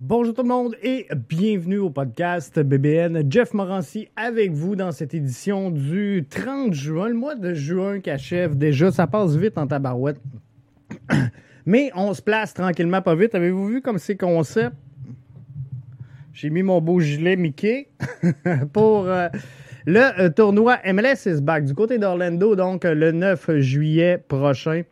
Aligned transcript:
Bonjour 0.00 0.32
tout 0.32 0.42
le 0.42 0.48
monde 0.48 0.76
et 0.80 1.08
bienvenue 1.28 1.78
au 1.78 1.90
podcast 1.90 2.56
BBN. 2.60 3.24
Jeff 3.28 3.52
Morancy 3.52 4.06
avec 4.14 4.52
vous 4.52 4.76
dans 4.76 4.92
cette 4.92 5.12
édition 5.12 5.72
du 5.72 6.24
30 6.30 6.72
juin, 6.72 7.08
le 7.08 7.14
mois 7.14 7.34
de 7.34 7.52
juin 7.52 7.98
qui 7.98 8.08
achève 8.08 8.56
déjà. 8.56 8.92
Ça 8.92 9.08
passe 9.08 9.34
vite 9.34 9.58
en 9.58 9.66
tabarouette. 9.66 10.20
Mais 11.66 11.90
on 11.96 12.14
se 12.14 12.22
place 12.22 12.54
tranquillement, 12.54 13.02
pas 13.02 13.16
vite. 13.16 13.34
Avez-vous 13.34 13.66
vu 13.66 13.82
comme 13.82 13.98
c'est 13.98 14.16
concept? 14.16 14.76
J'ai 16.32 16.50
mis 16.50 16.62
mon 16.62 16.80
beau 16.80 17.00
gilet 17.00 17.34
Mickey 17.34 17.88
pour 18.72 19.08
euh, 19.08 19.28
le 19.84 20.20
euh, 20.20 20.30
tournoi 20.30 20.78
MLS 20.84 21.26
is 21.26 21.40
back 21.40 21.64
du 21.64 21.74
côté 21.74 21.98
d'Orlando, 21.98 22.54
donc 22.54 22.84
euh, 22.84 22.94
le 22.94 23.10
9 23.10 23.58
juillet 23.58 24.22
prochain. 24.28 24.82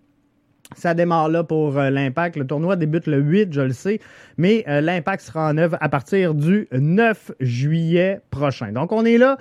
Ça 0.77 0.93
démarre 0.93 1.31
là 1.31 1.43
pour 1.43 1.79
euh, 1.79 1.89
l'Impact. 1.89 2.37
Le 2.37 2.47
tournoi 2.47 2.77
débute 2.77 3.07
le 3.07 3.19
8, 3.19 3.53
je 3.53 3.63
le 3.63 3.73
sais, 3.73 3.99
mais 4.37 4.63
euh, 4.69 4.83
l'Impact 4.83 5.23
sera 5.23 5.49
en 5.49 5.57
œuvre 5.57 5.79
à 5.81 5.89
partir 5.89 6.35
du 6.35 6.69
9 6.71 7.33
juillet 7.41 8.21
prochain. 8.31 8.73
Donc, 8.73 8.93
on 8.93 9.07
est 9.07 9.17
là, 9.17 9.39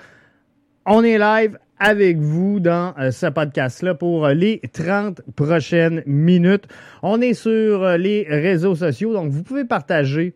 on 0.85 1.03
est 1.03 1.17
live 1.17 1.59
avec 1.77 2.19
vous 2.19 2.61
dans 2.61 2.93
euh, 2.97 3.11
ce 3.11 3.25
podcast-là 3.25 3.95
pour 3.95 4.29
les 4.29 4.61
30 4.71 5.23
prochaines 5.35 6.03
minutes. 6.05 6.69
On 7.03 7.19
est 7.19 7.33
sur 7.33 7.97
les 7.97 8.25
réseaux 8.29 8.75
sociaux, 8.75 9.13
donc 9.13 9.29
vous 9.29 9.43
pouvez 9.43 9.65
partager 9.65 10.35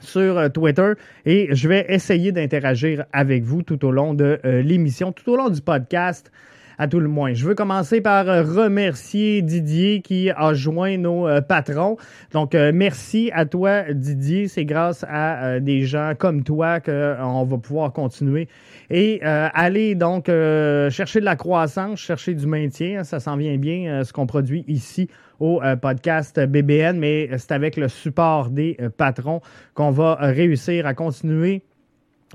sur 0.00 0.50
Twitter 0.52 0.92
et 1.26 1.48
je 1.54 1.68
vais 1.68 1.84
essayer 1.88 2.30
d'interagir 2.30 3.04
avec 3.12 3.42
vous 3.42 3.62
tout 3.62 3.84
au 3.84 3.90
long 3.90 4.14
de 4.14 4.40
l'émission, 4.44 5.12
tout 5.12 5.30
au 5.30 5.36
long 5.36 5.48
du 5.48 5.60
podcast 5.60 6.32
à 6.78 6.88
tout 6.88 7.00
le 7.00 7.08
moins. 7.08 7.34
Je 7.34 7.46
veux 7.46 7.54
commencer 7.54 8.00
par 8.00 8.28
euh, 8.28 8.42
remercier 8.42 9.42
Didier 9.42 10.00
qui 10.02 10.30
a 10.30 10.54
joint 10.54 10.96
nos 10.96 11.28
euh, 11.28 11.40
patrons. 11.40 11.96
Donc, 12.32 12.54
euh, 12.54 12.72
merci 12.74 13.30
à 13.34 13.46
toi, 13.46 13.82
Didier. 13.92 14.48
C'est 14.48 14.64
grâce 14.64 15.04
à 15.08 15.60
des 15.60 15.82
gens 15.82 16.12
comme 16.18 16.44
toi 16.44 16.80
qu'on 16.80 17.44
va 17.44 17.58
pouvoir 17.58 17.92
continuer 17.92 18.48
et 18.90 19.22
aller 19.22 19.94
donc 19.94 20.26
chercher 20.26 21.20
de 21.20 21.24
la 21.24 21.36
croissance, 21.36 21.98
chercher 21.98 22.34
du 22.34 22.46
maintien. 22.46 23.04
Ça 23.04 23.20
s'en 23.20 23.36
vient 23.36 23.56
bien, 23.56 24.04
ce 24.04 24.12
qu'on 24.12 24.26
produit 24.26 24.64
ici 24.68 25.08
au 25.40 25.60
podcast 25.80 26.38
BBN, 26.40 26.98
mais 26.98 27.30
c'est 27.38 27.52
avec 27.52 27.76
le 27.76 27.88
support 27.88 28.50
des 28.50 28.76
patrons 28.96 29.40
qu'on 29.74 29.90
va 29.90 30.14
réussir 30.20 30.86
à 30.86 30.94
continuer 30.94 31.62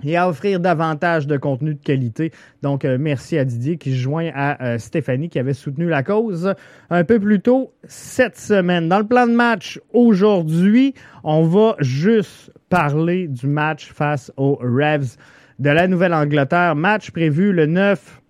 et 0.04 0.18
à 0.18 0.30
offrir 0.30 0.60
davantage 0.60 1.28
de 1.28 1.38
contenu 1.38 1.74
de 1.74 1.84
qualité. 1.84 2.32
Donc, 2.62 2.86
euh, 2.86 2.98
merci 3.00 3.38
à 3.38 3.46
Didier 3.46 3.78
qui 3.78 3.92
se 3.92 3.98
joint 3.98 4.30
à 4.34 4.64
euh, 4.64 4.78
Stéphanie 4.78 5.30
qui 5.30 5.40
avait 5.40 5.54
soutenu 5.54 5.88
la 5.88 6.04
cause 6.04 6.54
un 6.90 7.04
peu 7.04 7.20
plus 7.20 7.42
tôt 7.42 7.74
cette 7.88 8.38
semaine. 8.38 8.90
Dans 8.90 9.00
le 9.00 9.08
plan 9.08 9.28
de 9.28 9.34
match 9.34 9.80
aujourd'hui, 9.94 10.94
on 11.24 11.44
va 11.44 11.76
juste 11.80 12.52
parler 12.70 13.28
du 13.28 13.48
match 13.48 13.92
face 13.92 14.32
aux 14.38 14.56
Revs 14.56 15.18
de 15.60 15.70
la 15.70 15.88
Nouvelle-Angleterre. 15.88 16.76
Match 16.76 17.12
prévu 17.12 17.52
le 17.52 17.66
9 17.66 18.22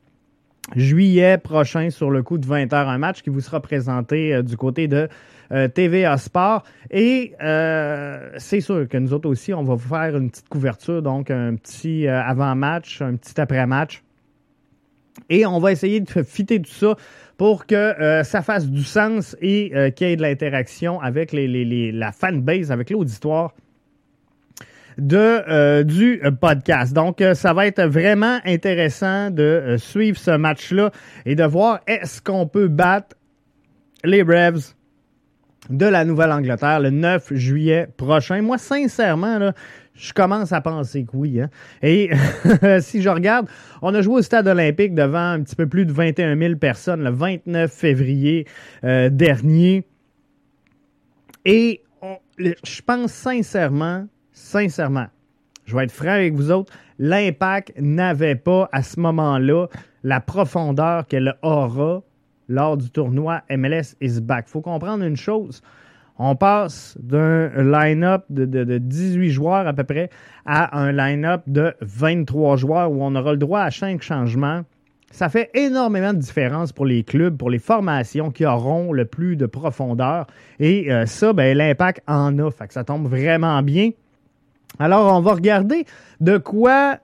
juillet 0.75 1.37
prochain 1.37 1.89
sur 1.89 2.09
le 2.11 2.23
coup 2.23 2.37
de 2.37 2.45
20h. 2.45 2.73
Un 2.73 2.97
match 2.97 3.21
qui 3.21 3.29
vous 3.29 3.41
sera 3.41 3.61
présenté 3.61 4.33
euh, 4.33 4.41
du 4.41 4.57
côté 4.57 4.87
de 4.87 5.07
euh, 5.51 5.67
TVA 5.67 6.17
Sport. 6.17 6.63
Et 6.91 7.33
euh, 7.41 8.31
c'est 8.37 8.59
sûr 8.59 8.87
que 8.87 8.97
nous 8.97 9.13
autres 9.13 9.29
aussi, 9.29 9.53
on 9.53 9.63
va 9.63 9.75
vous 9.75 9.87
faire 9.87 10.15
une 10.17 10.29
petite 10.29 10.49
couverture, 10.49 11.01
donc 11.01 11.31
un 11.31 11.55
petit 11.55 12.07
euh, 12.07 12.21
avant-match, 12.21 13.01
un 13.01 13.15
petit 13.15 13.39
après-match. 13.39 14.03
Et 15.29 15.45
on 15.45 15.59
va 15.59 15.71
essayer 15.71 16.01
de 16.01 16.23
fitter 16.23 16.61
tout 16.61 16.71
ça 16.71 16.95
pour 17.37 17.65
que 17.65 18.21
ça 18.23 18.41
fasse 18.41 18.67
du 18.67 18.83
sens 18.83 19.35
et 19.41 19.71
qu'il 19.95 20.07
y 20.07 20.11
ait 20.11 20.15
de 20.15 20.21
l'interaction 20.21 20.99
avec 21.01 21.31
les, 21.31 21.91
la 21.91 22.11
fanbase, 22.11 22.71
avec 22.71 22.91
l'auditoire 22.91 23.53
de 24.99 25.81
du 25.83 26.21
podcast. 26.39 26.93
Donc, 26.93 27.23
ça 27.33 27.53
va 27.53 27.65
être 27.65 27.83
vraiment 27.83 28.39
intéressant 28.45 29.31
de 29.31 29.75
suivre 29.77 30.17
ce 30.17 30.31
match-là 30.31 30.91
et 31.25 31.35
de 31.35 31.43
voir 31.43 31.79
est-ce 31.87 32.21
qu'on 32.21 32.47
peut 32.47 32.67
battre 32.67 33.15
les 34.03 34.21
Revs 34.21 34.76
de 35.69 35.85
la 35.85 36.05
Nouvelle-Angleterre 36.05 36.79
le 36.79 36.89
9 36.89 37.33
juillet 37.33 37.87
prochain. 37.97 38.41
Moi, 38.41 38.57
sincèrement, 38.57 39.37
là, 39.39 39.53
je 39.95 40.13
commence 40.13 40.53
à 40.53 40.61
penser 40.61 41.05
que 41.05 41.15
oui. 41.15 41.41
Hein. 41.41 41.49
Et 41.81 42.11
si 42.81 43.01
je 43.01 43.09
regarde, 43.09 43.47
on 43.81 43.93
a 43.93 44.01
joué 44.01 44.15
au 44.15 44.21
stade 44.21 44.47
olympique 44.47 44.93
devant 44.93 45.31
un 45.31 45.41
petit 45.41 45.55
peu 45.55 45.67
plus 45.67 45.85
de 45.85 45.91
21 45.91 46.37
000 46.37 46.55
personnes 46.55 47.03
le 47.03 47.09
29 47.09 47.71
février 47.71 48.45
euh, 48.83 49.09
dernier. 49.09 49.85
Et 51.45 51.81
je 52.37 52.81
pense 52.85 53.11
sincèrement, 53.11 54.07
sincèrement, 54.31 55.07
je 55.65 55.75
vais 55.75 55.83
être 55.83 55.91
franc 55.91 56.09
avec 56.09 56.33
vous 56.33 56.51
autres, 56.51 56.73
l'impact 56.99 57.73
n'avait 57.77 58.35
pas 58.35 58.69
à 58.71 58.83
ce 58.83 58.99
moment-là 58.99 59.67
la 60.03 60.21
profondeur 60.21 61.07
qu'elle 61.07 61.35
aura 61.41 62.01
lors 62.49 62.77
du 62.77 62.89
tournoi 62.89 63.41
MLS 63.49 63.95
is 64.01 64.21
back. 64.21 64.47
faut 64.47 64.61
comprendre 64.61 65.03
une 65.03 65.17
chose. 65.17 65.61
On 66.19 66.35
passe 66.35 66.97
d'un 66.99 67.49
line-up 67.61 68.25
de, 68.29 68.45
de, 68.45 68.77
18 68.79 69.29
joueurs 69.29 69.67
à 69.67 69.73
peu 69.73 69.83
près 69.83 70.09
à 70.45 70.79
un 70.79 70.91
line-up 70.91 71.43
de 71.45 71.75
23 71.81 72.57
joueurs 72.57 72.91
où 72.91 73.03
on 73.03 73.13
aura 73.15 73.31
le 73.31 73.37
droit 73.37 73.61
à 73.61 73.71
5 73.71 74.01
changements. 74.01 74.63
Ça 75.11 75.29
fait 75.29 75.49
énormément 75.53 76.13
de 76.13 76.19
différence 76.19 76.73
pour 76.73 76.85
les 76.85 77.03
clubs, 77.03 77.37
pour 77.37 77.49
les 77.49 77.59
formations 77.59 78.31
qui 78.31 78.45
auront 78.45 78.91
le 78.91 79.05
plus 79.05 79.35
de 79.35 79.45
profondeur. 79.45 80.25
Et 80.59 80.91
euh, 80.91 81.05
ça, 81.05 81.33
ben, 81.33 81.55
l'impact 81.55 82.01
en 82.07 82.37
a. 82.39 82.51
Fait 82.51 82.67
que 82.67 82.73
ça 82.73 82.83
tombe 82.83 83.07
vraiment 83.07 83.61
bien. 83.61 83.91
Alors, 84.79 85.15
on 85.15 85.21
va 85.21 85.33
regarder 85.33 85.85
de 86.19 86.37
quoi 86.37 86.97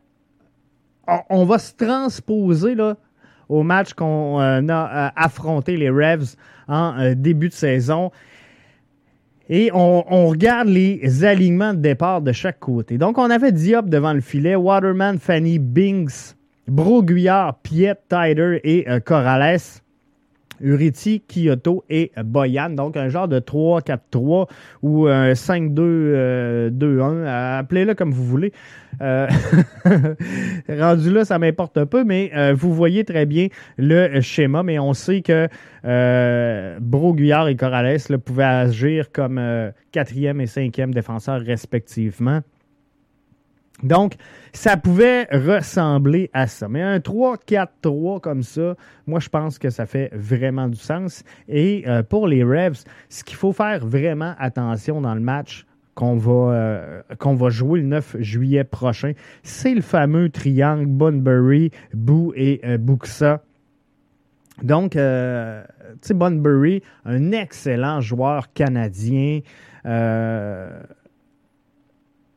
on, 1.07 1.19
on 1.29 1.45
va 1.45 1.59
se 1.59 1.73
transposer 1.75 2.75
là, 2.75 2.97
au 3.49 3.63
match 3.63 3.93
qu'on 3.93 4.39
euh, 4.39 4.61
a 4.67 5.07
euh, 5.07 5.09
affronté 5.15 5.77
les 5.77 5.89
Revs 5.89 6.35
en 6.67 6.97
euh, 6.97 7.13
début 7.15 7.49
de 7.49 7.53
saison. 7.53 8.11
Et 9.49 9.71
on, 9.73 10.27
regarde 10.27 10.69
les 10.69 11.25
alignements 11.25 11.73
de 11.73 11.79
départ 11.79 12.21
de 12.21 12.31
chaque 12.31 12.59
côté. 12.59 12.97
Donc, 12.97 13.17
on 13.17 13.29
avait 13.29 13.51
Diop 13.51 13.89
devant 13.89 14.13
le 14.13 14.21
filet, 14.21 14.55
Waterman, 14.55 15.19
Fanny, 15.19 15.59
Binks, 15.59 16.35
Broguillard, 16.67 17.55
Piet, 17.59 17.95
Tider 18.09 18.61
et 18.63 18.87
Corrales. 19.03 19.82
Uriti, 20.63 21.21
Kyoto 21.21 21.83
et 21.89 22.11
Boyan. 22.23 22.71
Donc, 22.71 22.97
un 22.97 23.09
genre 23.09 23.27
de 23.27 23.39
3-4-3 23.39 24.47
ou 24.81 25.07
un 25.07 25.33
5-2-2-1. 25.33 27.25
Appelez-le 27.25 27.93
comme 27.93 28.11
vous 28.11 28.25
voulez. 28.25 28.51
Euh, 29.01 29.27
rendu 30.69 31.11
là, 31.11 31.25
ça 31.25 31.39
m'importe 31.39 31.83
peu, 31.85 32.03
mais 32.03 32.31
euh, 32.35 32.53
vous 32.55 32.73
voyez 32.73 33.03
très 33.03 33.25
bien 33.25 33.47
le 33.77 34.21
schéma. 34.21 34.63
Mais 34.63 34.79
on 34.79 34.93
sait 34.93 35.21
que 35.21 35.47
euh, 35.85 36.77
Broguillard 36.79 37.47
et 37.47 37.55
Corrales 37.55 37.99
pouvaient 38.23 38.43
agir 38.43 39.11
comme 39.11 39.41
quatrième 39.91 40.41
et 40.41 40.47
cinquième 40.47 40.93
défenseurs 40.93 41.41
respectivement. 41.41 42.41
Donc, 43.83 44.15
ça 44.53 44.77
pouvait 44.77 45.25
ressembler 45.31 46.29
à 46.33 46.47
ça. 46.47 46.67
Mais 46.69 46.81
un 46.81 46.99
3-4-3 46.99 48.21
comme 48.21 48.43
ça, 48.43 48.75
moi, 49.07 49.19
je 49.19 49.29
pense 49.29 49.59
que 49.59 49.69
ça 49.69 49.85
fait 49.85 50.09
vraiment 50.13 50.69
du 50.69 50.79
sens. 50.79 51.23
Et 51.47 51.83
euh, 51.87 52.01
pour 52.01 52.27
les 52.27 52.43
Revs, 52.43 52.83
ce 53.09 53.23
qu'il 53.23 53.35
faut 53.35 53.51
faire 53.51 53.85
vraiment 53.85 54.33
attention 54.39 55.01
dans 55.01 55.13
le 55.13 55.21
match 55.21 55.65
qu'on 55.95 56.15
va, 56.15 57.03
euh, 57.11 57.49
jouer 57.49 57.81
le 57.81 57.87
9 57.87 58.17
juillet 58.19 58.63
prochain, 58.63 59.11
c'est 59.43 59.75
le 59.75 59.81
fameux 59.81 60.29
triangle 60.29 60.87
Bunbury, 60.87 61.71
Boo 61.93 62.33
et 62.35 62.61
euh. 62.63 62.77
Donc, 64.61 64.91
tu 64.91 64.97
sais, 66.01 66.13
Bunbury, 66.13 66.83
un 67.05 67.31
excellent 67.31 68.01
joueur 68.01 68.53
canadien. 68.53 69.41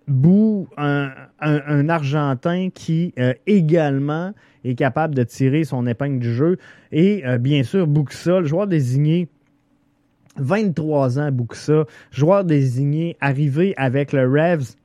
Bou, 0.09 0.69
un, 0.77 1.89
Argentin 1.89 2.69
qui 2.73 3.13
euh, 3.19 3.35
également 3.47 4.33
est 4.65 4.75
capable 4.75 5.15
de 5.15 5.25
tirer 5.25 5.65
son 5.65 5.87
épingle 5.87 6.21
du 6.21 6.33
jeu. 6.33 6.59
Et 6.93 7.27
euh, 7.27 7.39
bien 7.39 7.63
sûr, 7.65 7.87
Buxa, 7.87 8.41
le 8.41 8.47
joueur 8.47 8.67
désigné 8.67 9.29
23 10.37 11.19
ans, 11.19 11.33
Buxa, 11.33 11.85
joueur 12.13 12.45
désigné 12.45 13.17
arrivé 13.21 13.75
avec 13.77 14.13
le 14.13 14.29
Revs 14.29 14.77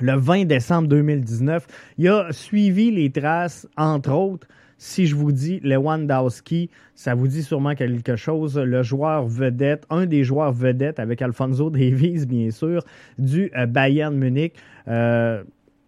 le 0.00 0.16
20 0.16 0.44
décembre 0.44 0.88
2019. 0.88 1.66
Il 1.98 2.08
a 2.08 2.32
suivi 2.32 2.90
les 2.90 3.10
traces, 3.10 3.68
entre 3.76 4.12
autres, 4.12 4.46
si 4.82 5.06
je 5.06 5.14
vous 5.14 5.30
dis 5.30 5.60
Lewandowski, 5.60 6.68
ça 6.96 7.14
vous 7.14 7.28
dit 7.28 7.44
sûrement 7.44 7.76
quelque 7.76 8.16
chose. 8.16 8.58
Le 8.58 8.82
joueur 8.82 9.28
vedette, 9.28 9.86
un 9.90 10.06
des 10.06 10.24
joueurs 10.24 10.52
vedettes 10.52 10.98
avec 10.98 11.22
Alfonso 11.22 11.70
Davies, 11.70 12.26
bien 12.26 12.50
sûr, 12.50 12.84
du 13.16 13.52
euh, 13.56 13.66
Bayern 13.66 14.12
Munich, 14.12 14.54
euh, 14.88 15.44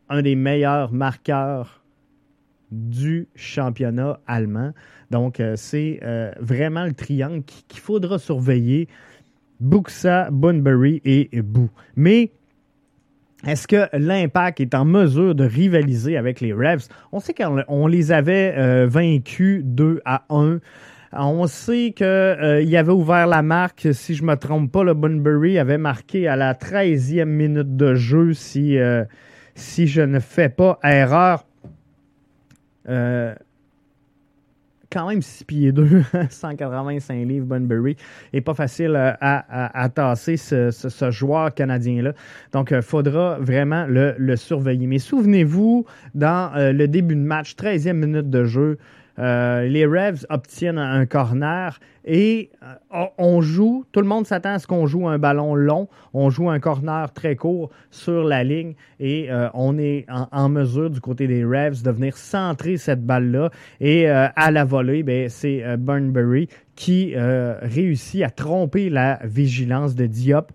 un 0.09 0.23
des 0.23 0.37
meilleurs 0.37 0.93
marqueurs 0.93 1.83
du 2.71 3.27
championnat 3.35 4.21
allemand. 4.29 4.73
Donc, 5.11 5.41
euh, 5.41 5.55
c'est 5.57 5.99
vraiment 6.39 6.85
le 6.85 6.93
triangle 6.93 7.43
qu'il 7.67 7.81
faudra 7.81 8.21
surveiller. 8.21 8.87
Buxa, 9.59 10.31
Bunbury 10.31 11.03
et 11.05 11.43
Bou. 11.43 11.69
Mais 11.97 12.31
est-ce 13.47 13.69
que 13.69 13.89
l'Impact 13.97 14.61
est 14.61 14.75
en 14.75 14.85
mesure 14.85 15.35
de 15.35 15.45
rivaliser 15.45 16.17
avec 16.17 16.41
les 16.41 16.53
Revs? 16.53 16.89
On 17.13 17.21
sait 17.21 17.35
qu'on 17.35 17.87
les 17.87 18.13
avait 18.13 18.55
euh, 18.57 18.87
vaincus 18.89 19.63
2 19.65 20.01
à 20.05 20.25
1. 20.31 20.61
On 21.13 21.47
sait 21.47 21.93
qu'il 21.95 22.07
euh, 22.07 22.79
avait 22.79 22.93
ouvert 22.93 23.27
la 23.27 23.43
marque, 23.43 23.89
si 23.93 24.15
je 24.15 24.25
me 24.25 24.35
trompe 24.35 24.73
pas, 24.73 24.83
le 24.83 24.95
Bunbury 24.95 25.59
avait 25.59 25.79
marqué 25.79 26.27
à 26.27 26.37
la 26.37 26.55
13e 26.55 27.27
minute 27.27 27.77
de 27.77 27.95
jeu, 27.95 28.33
si, 28.33 28.79
euh, 28.79 29.05
si 29.55 29.87
je 29.87 30.03
ne 30.03 30.19
fais 30.19 30.49
pas 30.49 30.79
erreur 30.83 31.45
quand 34.95 35.09
même 35.09 35.21
6 35.21 35.45
pieds 35.45 35.73
2, 35.73 36.05
185 36.31 37.15
livres 37.27 37.47
Bunbury. 37.47 37.97
Et 38.33 38.41
pas 38.41 38.55
facile 38.55 38.95
euh, 38.95 39.13
à, 39.21 39.89
tasser 39.93 40.37
ce, 40.37 41.11
joueur 41.11 41.53
canadien-là. 41.53 42.13
Donc, 42.53 42.71
il 42.71 42.77
euh, 42.77 42.83
faudra 42.83 43.39
vraiment 43.41 43.87
le, 43.89 44.37
surveiller. 44.37 44.87
Mais 44.87 45.01
souvenez-vous, 45.01 45.85
dans 46.15 46.55
euh, 46.55 46.73
le 46.73 46.87
début 46.87 47.17
de 47.17 47.21
match, 47.21 47.57
13e 47.57 47.95
minute 47.95 48.31
de 48.31 48.45
jeu, 48.45 48.79
euh, 49.19 49.67
les 49.67 49.87
Revs 49.87 50.27
obtiennent 50.29 50.79
un 50.79 51.07
corner 51.07 51.79
et 52.05 52.51
euh, 52.63 53.05
on 53.17 53.41
joue, 53.41 53.85
tout 53.93 54.01
le 54.01 54.07
monde 54.07 54.27
s'attend 54.27 54.55
à 54.55 54.59
ce 54.59 54.67
qu'on 54.67 54.87
joue 54.87 55.09
un 55.09 55.19
ballon 55.19 55.55
long, 55.55 55.89
on 56.13 56.31
joue 56.31 56.51
un 56.51 56.59
corner 56.59 57.13
très 57.13 57.37
court 57.37 57.71
sur 57.91 58.25
la 58.25 58.43
ligne 58.43 58.75
et 58.99 59.31
euh, 59.31 59.49
on 59.55 59.79
est 59.79 60.07
en, 60.09 60.49
mesure 60.49 60.91
du 60.91 61.01
côté 61.01 61.27
des 61.27 61.45
Revs 61.45 61.83
de 61.83 61.91
venir 61.91 62.17
centrer 62.17 62.77
cette 62.77 63.05
balle-là. 63.05 63.51
Et 63.81 64.09
à 64.09 64.51
la 64.51 64.65
volée, 64.65 65.03
ben, 65.03 65.29
c'est 65.29 65.77
Burnbury 65.79 66.49
qui 66.77 67.15
réussit 67.17 68.23
à 68.23 68.31
tromper 68.31 68.91
la 68.91 69.19
vigilance 69.25 69.95
de 69.95 70.07
Diop. 70.07 70.53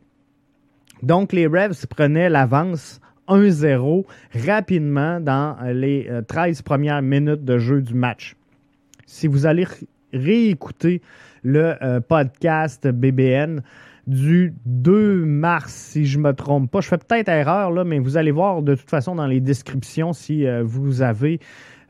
Donc 1.02 1.34
les 1.34 1.48
Revs 1.48 1.88
prenaient 1.88 2.30
l'avance 2.30 3.02
1-0 3.28 4.06
rapidement 4.46 5.20
dans 5.20 5.58
les 5.74 6.10
13 6.28 6.62
premières 6.62 7.02
minutes 7.02 7.44
de 7.44 7.58
jeu 7.58 7.82
du 7.82 7.94
match 7.94 8.36
si 9.10 9.28
vous 9.28 9.46
allez 9.46 9.66
réécouter 10.14 11.02
le 11.44 11.76
euh, 11.84 12.00
podcast 12.00 12.88
BBN 12.88 13.62
du 14.06 14.54
2 14.66 15.26
mars, 15.26 15.74
si 15.74 16.06
je 16.06 16.18
ne 16.18 16.24
me 16.24 16.34
trompe 16.34 16.70
pas. 16.72 16.82
Je 16.82 16.88
fais 16.88 16.98
peut-être 16.98 17.30
erreur, 17.30 17.72
là, 17.72 17.84
mais 17.84 18.00
vous 18.00 18.18
allez 18.18 18.32
voir 18.32 18.62
de 18.62 18.76
toute 18.76 18.90
façon 18.90 19.16
dans 19.16 19.26
les 19.26 19.40
descriptions 19.40 20.14
si 20.14 20.46
euh, 20.46 20.64
vous 20.64 21.02
avez, 21.02 21.40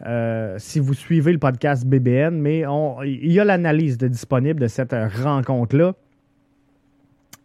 euh, 0.06 0.56
si 0.60 0.80
vous 0.80 0.94
suivez 0.94 1.34
le 1.34 1.40
podcast 1.40 1.86
BBN, 1.86 2.40
mais 2.40 2.64
il 3.06 3.32
y 3.32 3.40
a 3.40 3.46
l'analyse 3.46 3.98
disponible 3.98 4.62
de 4.62 4.68
cette 4.68 4.96
rencontre-là. 5.24 5.94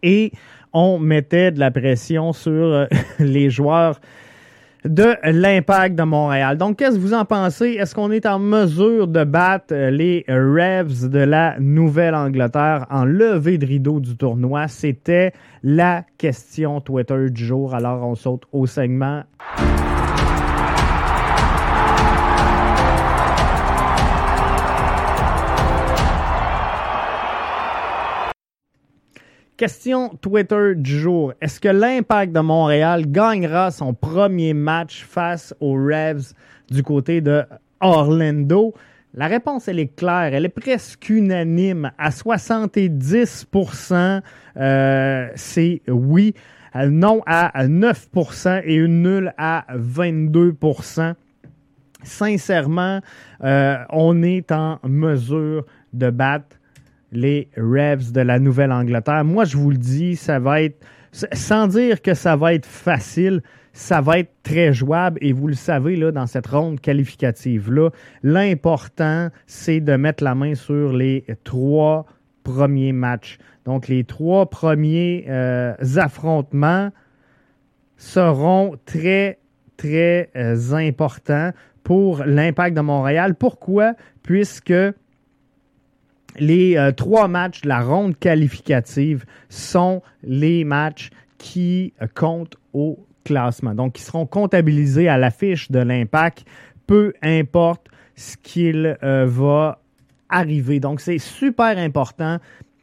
Et 0.03 0.33
on 0.73 0.99
mettait 0.99 1.51
de 1.51 1.59
la 1.59 1.71
pression 1.71 2.33
sur 2.33 2.87
les 3.19 3.51
joueurs 3.51 4.01
de 4.85 5.15
l'impact 5.25 5.97
de 5.97 6.03
Montréal. 6.03 6.59
Donc, 6.59 6.79
qu'est-ce 6.79 6.97
que 6.97 7.01
vous 7.01 7.15
en 7.15 7.25
pensez? 7.25 7.71
Est-ce 7.71 7.95
qu'on 7.95 8.11
est 8.11 8.27
en 8.27 8.39
mesure 8.39 9.09
de 9.09 9.25
battre 9.25 9.75
les 9.75 10.25
Revs 10.29 11.09
de 11.09 11.21
la 11.21 11.59
Nouvelle-Angleterre 11.59 12.87
en 12.91 13.05
levée 13.05 13.59
de 13.59 13.67
rideau 13.67 14.01
du 14.01 14.17
tournoi? 14.17 14.69
C'était 14.69 15.33
la 15.63 16.05
question 16.19 16.81
Twitter 16.81 17.31
du 17.31 17.45
jour. 17.45 17.75
Alors, 17.75 18.07
on 18.07 18.15
saute 18.15 18.43
au 18.53 18.67
segment. 18.67 19.23
Question 29.57 30.09
Twitter 30.21 30.75
du 30.75 30.99
jour. 30.99 31.33
Est-ce 31.41 31.61
que 31.61 31.69
l'Impact 31.69 32.33
de 32.33 32.41
Montréal 32.41 33.05
gagnera 33.07 33.71
son 33.71 33.95
premier 33.95 34.53
match 34.53 35.05
face 35.05 35.55
aux 35.61 35.75
Revs 35.75 36.33
du 36.73 36.83
côté 36.83 37.21
de 37.21 37.45
Orlando? 37.79 38.75
La 39.15 39.29
réponse, 39.29 39.69
elle 39.69 39.79
est 39.79 39.95
claire. 39.95 40.35
Elle 40.35 40.47
est 40.47 40.49
presque 40.49 41.09
unanime. 41.09 41.93
À 41.99 42.11
70% 42.11 44.23
euh, 44.57 45.29
c'est 45.37 45.83
oui. 45.87 46.35
Non 46.75 47.23
à 47.25 47.65
9% 47.65 48.63
et 48.65 48.75
une 48.75 49.03
nulle 49.03 49.33
à 49.39 49.67
22% 49.73 51.15
Sincèrement, 52.03 53.01
euh, 53.45 53.77
on 53.91 54.21
est 54.25 54.51
en 54.51 54.81
mesure 54.83 55.65
de 55.93 56.11
battre 56.11 56.57
les 57.17 57.49
Revs 57.57 58.13
de 58.13 58.21
la 58.21 58.39
Nouvelle-Angleterre. 58.39 59.25
Moi, 59.25 59.45
je 59.45 59.57
vous 59.57 59.71
le 59.71 59.77
dis, 59.77 60.17
ça 60.17 60.39
va 60.39 60.63
être, 60.63 60.85
sans 61.13 61.67
dire 61.67 62.03
que 62.03 62.15
ça 62.15 62.37
va 62.37 62.55
être 62.55 62.67
facile, 62.67 63.43
ça 63.73 64.01
va 64.01 64.21
être 64.21 64.33
très 64.43 64.73
jouable 64.73 65.19
et 65.21 65.33
vous 65.33 65.49
le 65.49 65.55
savez, 65.55 65.97
là, 65.97 66.13
dans 66.13 66.27
cette 66.27 66.47
ronde 66.47 66.81
qualificative-là, 66.81 67.91
l'important, 68.23 69.29
c'est 69.47 69.81
de 69.81 69.97
mettre 69.97 70.23
la 70.23 70.35
main 70.35 70.55
sur 70.55 70.93
les 70.93 71.25
trois 71.43 72.07
premiers 72.45 72.93
matchs. 72.93 73.39
Donc, 73.65 73.89
les 73.89 74.05
trois 74.05 74.49
premiers 74.49 75.25
euh, 75.29 75.75
affrontements 75.97 76.91
seront 77.97 78.77
très, 78.85 79.39
très 79.77 80.31
euh, 80.37 80.75
importants 80.75 81.51
pour 81.83 82.25
l'impact 82.25 82.77
de 82.77 82.83
Montréal. 82.83 83.35
Pourquoi? 83.35 83.95
Puisque 84.23 84.73
les 86.39 86.77
euh, 86.77 86.93
trois 86.93 87.29
matchs 87.29 87.63
de 87.63 87.69
la 87.69 87.81
ronde 87.81 88.19
qualificative 88.19 89.25
sont 89.49 90.03
les 90.23 90.65
matchs 90.65 91.11
qui 91.39 91.93
euh, 92.03 92.07
comptent 92.15 92.57
au 92.73 92.99
classement. 93.25 93.75
Donc, 93.75 93.95
qui 93.95 94.03
seront 94.03 94.27
comptabilisés 94.27 95.09
à 95.09 95.19
l'affiche 95.19 95.71
de 95.71 95.79
l'impact, 95.79 96.45
peu 96.87 97.13
importe 97.23 97.87
ce 98.17 98.37
qu'il 98.37 98.97
euh, 99.03 99.27
va 99.27 99.81
arriver. 100.29 100.81
Donc, 100.81 101.01
c'est 101.01 101.19
super 101.19 101.79
important 101.79 102.39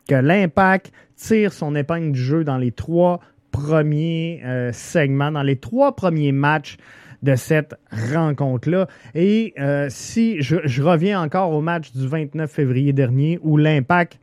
que 0.07 0.15
l'impact 0.15 0.91
tire 1.15 1.53
son 1.53 1.75
épingle 1.75 2.11
du 2.13 2.21
jeu 2.21 2.43
dans 2.43 2.57
les 2.57 2.71
trois 2.71 3.19
premiers 3.51 4.41
segments, 4.71 5.31
dans 5.31 5.43
les 5.43 5.57
trois 5.57 5.95
premiers 5.95 6.31
matchs 6.31 6.77
de 7.23 7.35
cette 7.35 7.75
rencontre-là. 8.13 8.87
Et 9.15 9.53
euh, 9.59 9.87
si 9.89 10.41
je, 10.41 10.81
reviens 10.81 11.21
encore 11.21 11.51
au 11.51 11.61
match 11.61 11.91
du 11.93 12.07
29 12.07 12.49
février 12.49 12.93
dernier 12.93 13.39
où 13.43 13.57
l'Impact 13.57 14.19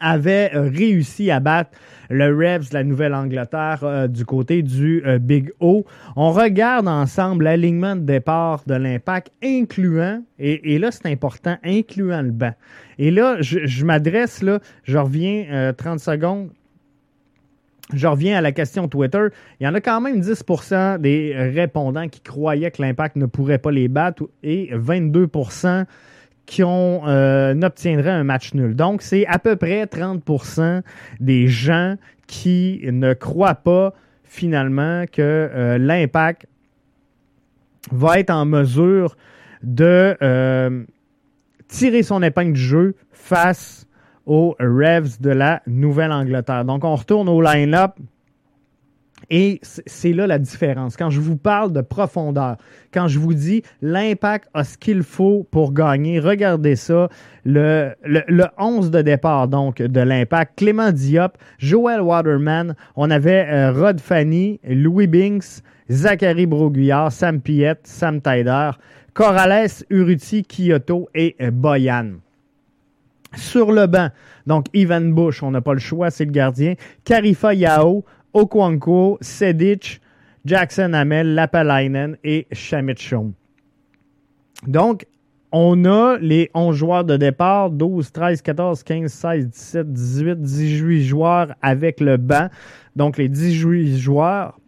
avait 0.00 0.50
euh, 0.54 0.70
réussi 0.72 1.30
à 1.30 1.40
battre 1.40 1.70
le 2.08 2.26
Revs 2.26 2.70
de 2.70 2.74
la 2.74 2.84
Nouvelle-Angleterre 2.84 3.80
euh, 3.82 4.06
du 4.06 4.24
côté 4.24 4.62
du 4.62 5.02
Big 5.20 5.50
O. 5.60 5.84
On 6.16 6.30
regarde 6.30 6.88
ensemble 6.88 7.44
l'alignement 7.44 7.96
de 7.96 8.02
départ 8.02 8.62
de 8.66 8.74
l'impact, 8.74 9.32
incluant, 9.42 10.22
et, 10.38 10.78
là 10.78 10.90
c'est 10.90 11.06
important, 11.06 11.56
incluant 11.64 12.22
le 12.22 12.30
banc. 12.30 12.54
Et 12.98 13.10
là, 13.10 13.36
je, 13.40 13.60
je 13.64 13.84
m'adresse, 13.84 14.42
là, 14.42 14.60
je 14.84 14.98
reviens 14.98 15.72
30 15.76 15.98
secondes 15.98 16.50
je 17.92 18.06
reviens 18.06 18.38
à 18.38 18.40
la 18.40 18.52
question 18.52 18.88
Twitter. 18.88 19.26
Il 19.60 19.64
y 19.64 19.68
en 19.68 19.74
a 19.74 19.80
quand 19.80 20.00
même 20.00 20.20
10% 20.20 20.98
des 20.98 21.34
répondants 21.36 22.08
qui 22.08 22.20
croyaient 22.20 22.70
que 22.70 22.80
l'impact 22.80 23.16
ne 23.16 23.26
pourrait 23.26 23.58
pas 23.58 23.70
les 23.70 23.88
battre 23.88 24.28
et 24.42 24.70
22% 24.74 25.84
qui 26.46 26.62
ont, 26.62 27.02
euh, 27.06 27.54
n'obtiendraient 27.54 28.10
un 28.10 28.24
match 28.24 28.54
nul. 28.54 28.74
Donc, 28.74 29.02
c'est 29.02 29.26
à 29.26 29.38
peu 29.38 29.56
près 29.56 29.84
30% 29.84 30.82
des 31.20 31.48
gens 31.48 31.96
qui 32.26 32.80
ne 32.84 33.14
croient 33.14 33.54
pas 33.54 33.94
finalement 34.24 35.04
que 35.10 35.20
euh, 35.20 35.78
l'impact 35.78 36.46
va 37.90 38.18
être 38.18 38.30
en 38.30 38.44
mesure 38.44 39.16
de 39.62 40.16
euh, 40.22 40.84
tirer 41.68 42.02
son 42.02 42.22
épingle 42.22 42.54
du 42.54 42.60
jeu 42.60 42.94
face 43.12 43.86
aux 44.26 44.54
Revs 44.58 45.20
de 45.20 45.30
la 45.30 45.62
Nouvelle-Angleterre. 45.66 46.64
Donc, 46.64 46.84
on 46.84 46.94
retourne 46.94 47.28
au 47.28 47.40
line-up. 47.40 47.92
Et 49.30 49.60
c'est 49.62 50.12
là 50.12 50.26
la 50.26 50.38
différence. 50.38 50.96
Quand 50.96 51.10
je 51.10 51.20
vous 51.20 51.36
parle 51.36 51.72
de 51.72 51.80
profondeur, 51.80 52.56
quand 52.92 53.08
je 53.08 53.18
vous 53.18 53.34
dis 53.34 53.62
l'impact 53.80 54.48
a 54.52 54.64
ce 54.64 54.76
qu'il 54.76 55.02
faut 55.02 55.46
pour 55.50 55.72
gagner, 55.72 56.20
regardez 56.20 56.76
ça. 56.76 57.08
Le, 57.44 57.92
le, 58.04 58.44
11 58.58 58.90
de 58.90 59.00
départ, 59.02 59.48
donc, 59.48 59.76
de 59.76 60.00
l'impact, 60.00 60.58
Clément 60.58 60.92
Diop, 60.92 61.38
Joel 61.58 62.00
Waterman, 62.00 62.74
on 62.94 63.10
avait 63.10 63.46
euh, 63.48 63.72
Rod 63.72 64.00
Fanny, 64.00 64.60
Louis 64.68 65.06
Binks, 65.06 65.62
Zachary 65.90 66.46
Broguillard, 66.46 67.10
Sam 67.10 67.40
Piette, 67.40 67.86
Sam 67.86 68.20
Taider, 68.20 68.70
Corrales, 69.14 69.84
Uruti, 69.90 70.44
Kyoto 70.44 71.08
et 71.14 71.36
euh, 71.40 71.50
Boyan. 71.50 72.18
Sur 73.34 73.72
le 73.72 73.86
banc, 73.86 74.08
donc 74.46 74.66
Ivan 74.74 75.12
Bush, 75.12 75.42
on 75.42 75.50
n'a 75.50 75.60
pas 75.60 75.72
le 75.72 75.80
choix, 75.80 76.10
c'est 76.10 76.24
le 76.24 76.32
gardien. 76.32 76.74
Karifa 77.04 77.54
Yao, 77.54 78.04
Okwanko, 78.34 79.18
Sedic, 79.20 80.00
Jackson 80.44 80.92
Hamel, 80.92 81.34
Lapalainen 81.34 82.16
et 82.24 82.46
Shamit 82.52 82.96
Shom. 82.96 83.32
Donc, 84.66 85.06
on 85.50 85.84
a 85.84 86.16
les 86.18 86.50
11 86.54 86.74
joueurs 86.74 87.04
de 87.04 87.16
départ, 87.16 87.70
12, 87.70 88.10
13, 88.10 88.42
14, 88.42 88.82
15, 88.82 89.12
16, 89.12 89.48
17, 89.48 89.92
18, 89.92 90.40
18 90.40 91.04
joueurs 91.04 91.54
avec 91.60 92.00
le 92.00 92.16
banc. 92.16 92.48
Donc, 92.96 93.18
les 93.18 93.28
18 93.28 93.98
joueurs, 93.98 94.58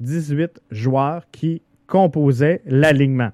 18 0.00 0.60
joueurs 0.70 1.22
qui 1.30 1.62
composaient 1.86 2.60
l'alignement. 2.66 3.30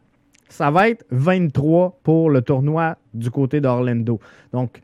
Ça 0.49 0.71
va 0.71 0.91
être 0.91 1.05
23 1.11 1.99
pour 2.03 2.29
le 2.29 2.43
tournoi 2.43 2.99
du 3.15 3.31
côté 3.31 3.61
d'Orlando. 3.61 4.21
Donc, 4.53 4.81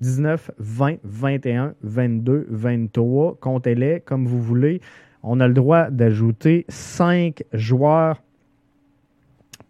19, 0.00 0.50
20, 0.58 0.96
21, 1.02 1.74
22, 1.82 2.46
23, 2.48 3.36
comptez-les 3.40 4.00
comme 4.00 4.26
vous 4.26 4.40
voulez. 4.40 4.80
On 5.22 5.40
a 5.40 5.48
le 5.48 5.54
droit 5.54 5.90
d'ajouter 5.90 6.64
5 6.68 7.42
joueurs 7.52 8.22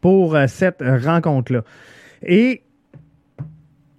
pour 0.01 0.37
euh, 0.37 0.47
cette 0.47 0.83
rencontre-là. 0.83 1.63
Et 2.23 2.63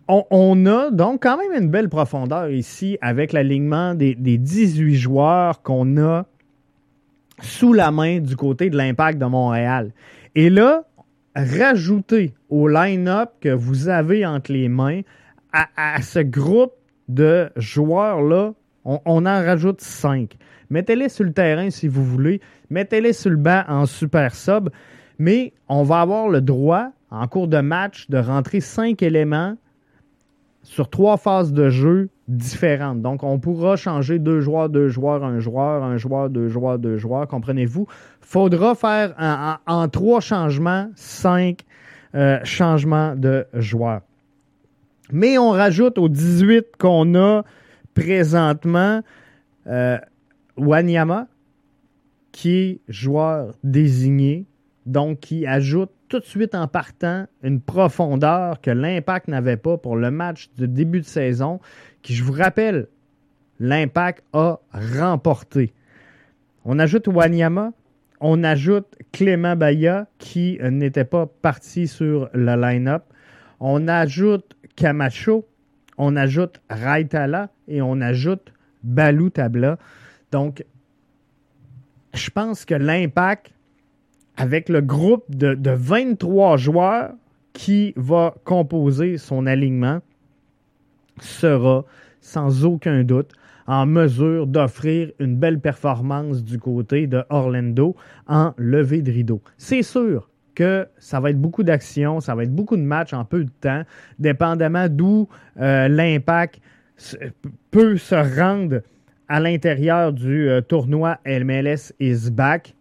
on, 0.07 0.65
a 0.65 0.89
donc 0.89 1.21
quand 1.21 1.37
même 1.37 1.61
une 1.61 1.69
belle 1.69 1.87
profondeur 1.87 2.49
ici 2.49 2.97
avec 2.99 3.31
l'alignement 3.31 3.93
des, 3.93 4.15
des 4.15 4.39
18 4.39 4.95
joueurs 4.95 5.61
qu'on 5.61 5.97
a 5.97 6.25
sous 7.41 7.73
la 7.73 7.91
main 7.91 8.19
du 8.19 8.35
côté 8.35 8.71
de 8.71 8.77
l'impact 8.77 9.19
de 9.19 9.25
Montréal. 9.25 9.91
Et 10.33 10.49
là, 10.49 10.83
rajouter 11.35 12.33
au 12.49 12.67
line-up 12.67 13.31
que 13.41 13.49
vous 13.49 13.87
avez 13.87 14.25
entre 14.25 14.51
les 14.51 14.69
mains 14.69 15.01
à, 15.51 16.01
ce 16.01 16.19
groupe 16.19 16.73
de 17.07 17.49
joueurs-là, 17.55 18.53
on, 18.85 18.99
en 19.05 19.23
rajoute 19.23 19.81
cinq. 19.81 20.37
Mettez-les 20.69 21.09
sur 21.09 21.23
le 21.23 21.33
terrain 21.33 21.69
si 21.69 21.87
vous 21.87 22.03
voulez. 22.03 22.39
Mettez-les 22.69 23.13
sur 23.13 23.31
le 23.31 23.37
banc 23.37 23.63
en 23.67 23.85
super 23.85 24.35
sub. 24.35 24.69
Mais 25.17 25.53
on 25.67 25.83
va 25.83 26.01
avoir 26.01 26.29
le 26.29 26.41
droit, 26.41 26.91
en 27.09 27.27
cours 27.27 27.47
de 27.47 27.59
match, 27.59 28.09
de 28.09 28.17
rentrer 28.17 28.61
cinq 28.61 29.01
éléments 29.01 29.57
sur 30.63 30.89
trois 30.89 31.17
phases 31.17 31.53
de 31.53 31.69
jeu 31.69 32.09
différentes. 32.27 33.01
Donc, 33.01 33.23
on 33.23 33.39
pourra 33.39 33.75
changer 33.75 34.19
deux 34.19 34.39
joueurs, 34.41 34.69
deux 34.69 34.89
joueurs, 34.89 35.23
un 35.23 35.39
joueur, 35.39 35.83
un 35.83 35.97
joueur, 35.97 36.29
deux 36.29 36.47
joueurs, 36.47 36.77
deux 36.77 36.97
joueurs. 36.97 37.27
Comprenez-vous? 37.27 37.87
Faudra 38.21 38.75
faire 38.75 39.15
en, 39.65 39.87
trois 39.87 40.21
changements, 40.21 40.89
cinq 40.95 41.61
euh, 42.15 42.39
changements 42.43 43.15
de 43.15 43.45
joueurs. 43.53 44.01
Mais 45.11 45.37
on 45.37 45.49
rajoute 45.49 45.97
aux 45.97 46.09
18 46.09 46.77
qu'on 46.77 47.15
a 47.15 47.43
présentement 47.95 49.01
euh, 49.67 49.97
Wanyama, 50.57 51.27
qui 52.31 52.55
est 52.55 52.81
joueur 52.87 53.55
désigné, 53.63 54.45
donc 54.85 55.19
qui 55.21 55.47
ajoute 55.47 55.89
tout 56.09 56.19
de 56.19 56.25
suite 56.25 56.55
en 56.55 56.67
partant 56.67 57.27
une 57.43 57.61
profondeur 57.61 58.59
que 58.61 58.71
l'Impact 58.71 59.27
n'avait 59.27 59.57
pas 59.57 59.77
pour 59.77 59.95
le 59.95 60.11
match 60.11 60.49
de 60.57 60.65
début 60.65 60.99
de 60.99 61.05
saison, 61.05 61.59
qui, 62.01 62.15
je 62.15 62.23
vous 62.23 62.33
rappelle, 62.33 62.87
l'Impact 63.59 64.23
a 64.33 64.59
remporté. 64.73 65.73
On 66.65 66.79
ajoute 66.79 67.07
Wanyama, 67.07 67.71
on 68.19 68.43
ajoute 68.43 68.87
Clément 69.11 69.55
Baya, 69.55 70.07
qui 70.17 70.59
n'était 70.61 71.05
pas 71.05 71.27
parti 71.27 71.87
sur 71.87 72.29
le 72.33 72.59
line-up. 72.59 73.03
On 73.59 73.87
ajoute 73.87 74.57
Camacho, 74.75 75.47
on 75.97 76.15
ajoute 76.15 76.59
Raitala 76.69 77.49
et 77.67 77.81
on 77.81 78.01
ajoute 78.01 78.53
Balou 78.83 79.29
Tabla. 79.29 79.77
Donc, 80.31 80.65
je 82.13 82.29
pense 82.29 82.65
que 82.65 82.75
l'impact 82.75 83.51
avec 84.39 84.69
le 84.69 84.81
groupe 84.81 85.25
de, 85.29 85.53
de, 85.53 85.71
23 85.71 86.57
joueurs 86.57 87.11
qui 87.53 87.93
va 87.97 88.33
composer 88.45 89.17
son 89.17 89.45
alignement 89.45 89.99
sera 91.19 91.83
sans 92.21 92.65
aucun 92.65 93.03
doute 93.03 93.31
en 93.67 93.85
mesure 93.85 94.47
d'offrir 94.47 95.11
une 95.19 95.35
belle 95.35 95.59
performance 95.59 96.43
du 96.43 96.57
côté 96.57 97.05
de 97.05 97.23
Orlando 97.29 97.95
en 98.27 98.53
levée 98.57 99.01
de 99.01 99.11
rideau. 99.11 99.41
C'est 99.57 99.83
sûr 99.83 100.29
que 100.55 100.87
ça 100.97 101.19
va 101.19 101.29
être 101.29 101.39
beaucoup 101.39 101.63
d'action, 101.63 102.19
ça 102.19 102.33
va 102.33 102.43
être 102.43 102.55
beaucoup 102.55 102.77
de 102.77 102.81
matchs 102.81 103.13
en 103.13 103.25
peu 103.25 103.43
de 103.43 103.51
temps, 103.61 103.83
dépendamment 104.17 104.87
d'où 104.89 105.27
euh, 105.59 105.87
l'impact 105.87 106.61
peut 107.71 107.97
se 107.97 108.15
rendre 108.39 108.81
à 109.27 109.39
l'intérieur 109.39 110.13
du 110.13 110.49
euh, 110.49 110.61
tournoi 110.61 111.19
MLS 111.25 111.93
is 111.99 112.31
back. 112.31 112.73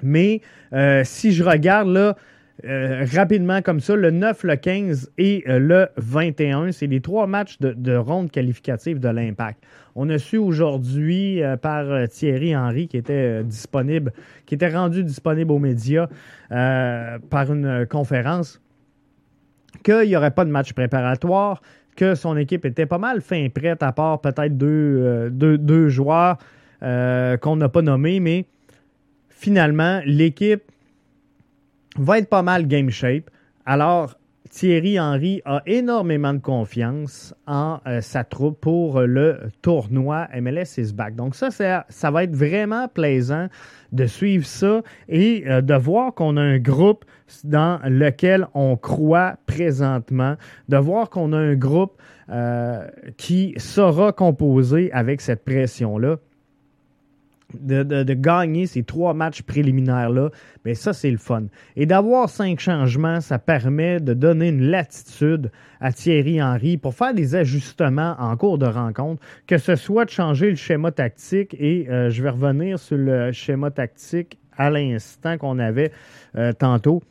Mais 0.00 0.40
euh, 0.72 1.02
si 1.04 1.32
je 1.32 1.44
regarde 1.44 1.88
là, 1.88 2.16
euh, 2.64 3.04
rapidement 3.12 3.60
comme 3.60 3.80
ça, 3.80 3.96
le 3.96 4.10
9, 4.10 4.44
le 4.44 4.56
15 4.56 5.10
et 5.18 5.42
euh, 5.48 5.58
le 5.58 5.88
21. 5.96 6.72
C'est 6.72 6.86
les 6.86 7.00
trois 7.00 7.26
matchs 7.26 7.58
de, 7.60 7.96
ronde 7.96 8.30
qualificative 8.30 9.00
de 9.00 9.08
l'Impact. 9.08 9.62
On 9.94 10.08
a 10.08 10.18
su 10.18 10.38
aujourd'hui 10.38 11.42
par 11.60 12.08
Thierry 12.08 12.56
Henry 12.56 12.88
qui 12.88 12.96
était 12.96 13.44
disponible, 13.44 14.12
qui 14.46 14.54
était 14.54 14.70
rendu 14.70 15.04
disponible 15.04 15.52
aux 15.52 15.58
médias 15.58 16.06
par 16.48 17.52
une 17.52 17.86
conférence, 17.90 18.62
qu'il 19.84 20.08
n'y 20.08 20.16
aurait 20.16 20.30
pas 20.30 20.46
de 20.46 20.50
match 20.50 20.72
préparatoire, 20.72 21.60
que 21.94 22.14
son 22.14 22.38
équipe 22.38 22.64
était 22.64 22.86
pas 22.86 22.96
mal 22.96 23.20
fin 23.20 23.46
prête, 23.50 23.82
à 23.82 23.92
part 23.92 24.22
peut-être 24.22 24.56
deux, 24.56 25.28
deux 25.30 25.88
joueurs 25.90 26.38
qu'on 26.80 27.56
n'a 27.56 27.68
pas 27.68 27.82
nommés, 27.82 28.18
mais 28.18 28.46
finalement, 29.42 30.00
l'équipe 30.06 30.62
va 31.98 32.18
être 32.18 32.28
pas 32.28 32.42
mal 32.42 32.68
game 32.68 32.90
shape. 32.90 33.28
Alors, 33.66 34.14
Thierry 34.50 35.00
Henry 35.00 35.40
a 35.44 35.62
énormément 35.66 36.32
de 36.34 36.38
confiance 36.38 37.34
en 37.46 37.80
euh, 37.86 38.00
sa 38.02 38.22
troupe 38.22 38.60
pour 38.60 39.00
le 39.00 39.40
tournoi 39.62 40.28
MLS 40.40 40.78
is 40.78 40.92
back. 40.92 41.16
Donc 41.16 41.34
ça, 41.34 41.50
ça, 41.50 42.10
va 42.10 42.24
être 42.24 42.36
vraiment 42.36 42.86
plaisant 42.86 43.48
de 43.92 44.06
suivre 44.06 44.46
ça 44.46 44.82
et 45.08 45.44
euh, 45.46 45.60
de 45.60 45.74
voir 45.74 46.14
qu'on 46.14 46.36
a 46.36 46.42
un 46.42 46.58
groupe 46.58 47.04
dans 47.44 47.80
lequel 47.84 48.46
on 48.54 48.76
croit 48.76 49.36
présentement, 49.46 50.36
de 50.68 50.76
voir 50.76 51.08
qu'on 51.08 51.32
a 51.32 51.38
un 51.38 51.54
groupe 51.54 51.96
euh, 52.28 52.86
qui 53.16 53.54
sera 53.56 54.12
composé 54.12 54.92
avec 54.92 55.22
cette 55.22 55.44
pression-là 55.44 56.18
de, 57.60 58.14
gagner 58.14 58.66
ces 58.66 58.82
trois 58.82 59.14
matchs 59.14 59.42
préliminaires-là, 59.42 60.30
mais 60.64 60.74
ça, 60.74 60.92
c'est 60.92 61.10
le 61.10 61.18
fun. 61.18 61.44
Et 61.76 61.86
d'avoir 61.86 62.28
cinq 62.28 62.60
changements, 62.60 63.20
ça 63.20 63.38
permet 63.38 64.00
de 64.00 64.14
donner 64.14 64.48
une 64.48 64.62
latitude 64.62 65.50
à 65.80 65.92
Thierry 65.92 66.42
Henry 66.42 66.76
pour 66.76 66.94
faire 66.94 67.14
des 67.14 67.34
ajustements 67.34 68.16
en 68.18 68.36
cours 68.36 68.58
de 68.58 68.66
rencontre, 68.66 69.22
que 69.46 69.58
ce 69.58 69.76
soit 69.76 70.04
de 70.04 70.10
changer 70.10 70.50
le 70.50 70.56
schéma 70.56 70.92
tactique, 70.92 71.56
et 71.58 71.88
euh, 71.88 72.10
je 72.10 72.22
vais 72.22 72.30
revenir 72.30 72.78
sur 72.78 72.96
le 72.96 73.32
schéma 73.32 73.70
tactique 73.70 74.38
à 74.56 74.70
l'instant 74.70 75.38
qu'on 75.38 75.58
avait 75.58 75.92
euh, 76.36 76.52
tantôt. 76.52 77.02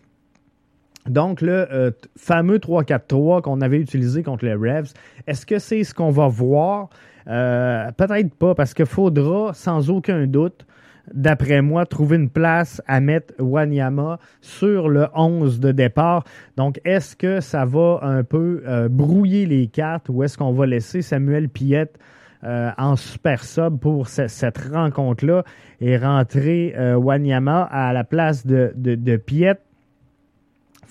Donc, 1.07 1.41
le 1.41 1.67
euh, 1.71 1.91
fameux 2.15 2.59
3-4-3 2.59 3.41
qu'on 3.41 3.61
avait 3.61 3.79
utilisé 3.79 4.23
contre 4.23 4.45
les 4.45 4.53
Revs, 4.53 4.93
est-ce 5.27 5.45
que 5.45 5.59
c'est 5.59 5.83
ce 5.83 5.93
qu'on 5.93 6.11
va 6.11 6.27
voir? 6.27 6.89
Euh, 7.27 7.91
peut-être 7.97 8.33
pas, 8.35 8.55
parce 8.55 8.73
qu'il 8.73 8.85
faudra, 8.85 9.53
sans 9.53 9.89
aucun 9.89 10.27
doute, 10.27 10.65
d'après 11.11 11.61
moi, 11.61 11.87
trouver 11.87 12.17
une 12.17 12.29
place 12.29 12.81
à 12.87 12.99
mettre 12.99 13.33
Wanyama 13.39 14.19
sur 14.41 14.89
le 14.89 15.07
11 15.15 15.59
de 15.59 15.71
départ. 15.71 16.23
Donc, 16.55 16.79
est-ce 16.85 17.15
que 17.15 17.39
ça 17.39 17.65
va 17.65 17.99
un 18.03 18.23
peu 18.23 18.61
euh, 18.67 18.87
brouiller 18.87 19.47
les 19.47 19.67
cartes 19.67 20.07
ou 20.09 20.21
est-ce 20.21 20.37
qu'on 20.37 20.53
va 20.53 20.67
laisser 20.67 21.01
Samuel 21.01 21.49
Piette 21.49 21.97
en 22.43 22.95
super 22.95 23.43
sub 23.43 23.77
pour 23.77 24.07
cette 24.07 24.57
rencontre-là 24.57 25.43
et 25.79 25.95
rentrer 25.95 26.73
Wanyama 26.95 27.61
à 27.65 27.93
la 27.93 28.03
place 28.03 28.47
de, 28.47 28.73
de, 28.75 28.95
de 28.95 29.15
Piette? 29.15 29.61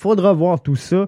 Faudra 0.00 0.32
voir 0.32 0.62
tout 0.62 0.76
ça. 0.76 1.06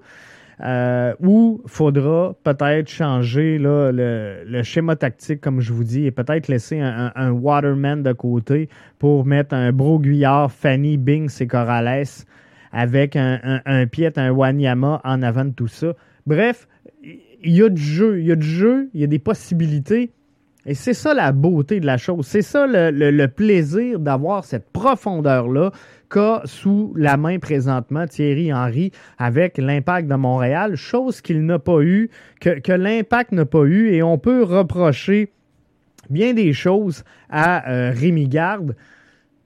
Euh, 0.61 1.15
ou 1.21 1.61
faudra 1.67 2.37
peut-être 2.45 2.89
changer 2.89 3.59
le, 3.59 4.61
schéma 4.63 4.95
tactique, 4.95 5.41
comme 5.41 5.61
je 5.61 5.73
vous 5.73 5.83
dis, 5.83 6.05
et 6.05 6.13
peut-être 6.13 6.47
laisser 6.47 6.79
un, 6.79 7.31
Waterman 7.33 8.03
de 8.03 8.13
côté 8.13 8.69
pour 8.99 9.25
mettre 9.25 9.55
un 9.55 9.73
Broguillard, 9.73 10.53
Fanny, 10.53 10.99
Bings 10.99 11.35
et 11.41 11.47
Corrales 11.47 12.05
avec 12.71 13.17
un, 13.17 13.61
un, 13.65 13.87
Piet, 13.87 14.19
un 14.19 14.31
Wanyama 14.31 15.01
en 15.05 15.23
avant 15.23 15.47
de 15.47 15.51
tout 15.53 15.69
ça. 15.69 15.95
Bref, 16.27 16.69
il 17.03 17.21
y 17.57 17.63
a 17.63 17.69
du 17.69 17.83
jeu, 17.83 18.21
il 18.21 18.27
y 18.27 18.33
a 18.33 18.37
du 18.37 18.47
jeu, 18.47 18.89
il 18.95 19.01
y 19.01 19.05
a 19.05 19.09
des 19.09 19.19
possibilités. 19.19 20.13
Et 20.65 20.75
c'est 20.75 20.95
ça 20.95 21.13
la 21.13 21.33
beauté 21.33 21.81
de 21.81 21.87
la 21.87 21.99
chose. 21.99 22.27
C'est 22.27 22.43
ça 22.43 22.67
le 22.69 23.27
plaisir 23.27 23.99
d'avoir 23.99 24.45
cette 24.45 24.71
profondeur-là, 24.73 25.73
sous 26.45 26.93
la 26.97 27.17
main 27.17 27.39
présentement 27.39 28.07
Thierry 28.07 28.53
Henry 28.53 28.93
avec 29.19 29.59
l'impact 29.59 30.09
de 30.09 30.15
Montréal, 30.15 30.77
chose 30.77 31.21
qu'il 31.21 31.45
n'a 31.45 31.59
pas 31.59 31.81
eu, 31.81 32.11
que, 32.41 32.73
l'impact 32.73 33.33
n'a 33.33 33.47
pas 33.47 33.65
eu, 33.65 33.93
et 33.93 34.03
on 34.03 34.19
peut 34.19 34.43
reprocher 34.43 35.33
bien 36.11 36.35
des 36.35 36.53
choses 36.53 37.05
à 37.31 37.71
euh, 37.71 37.95
Garde, 38.29 38.77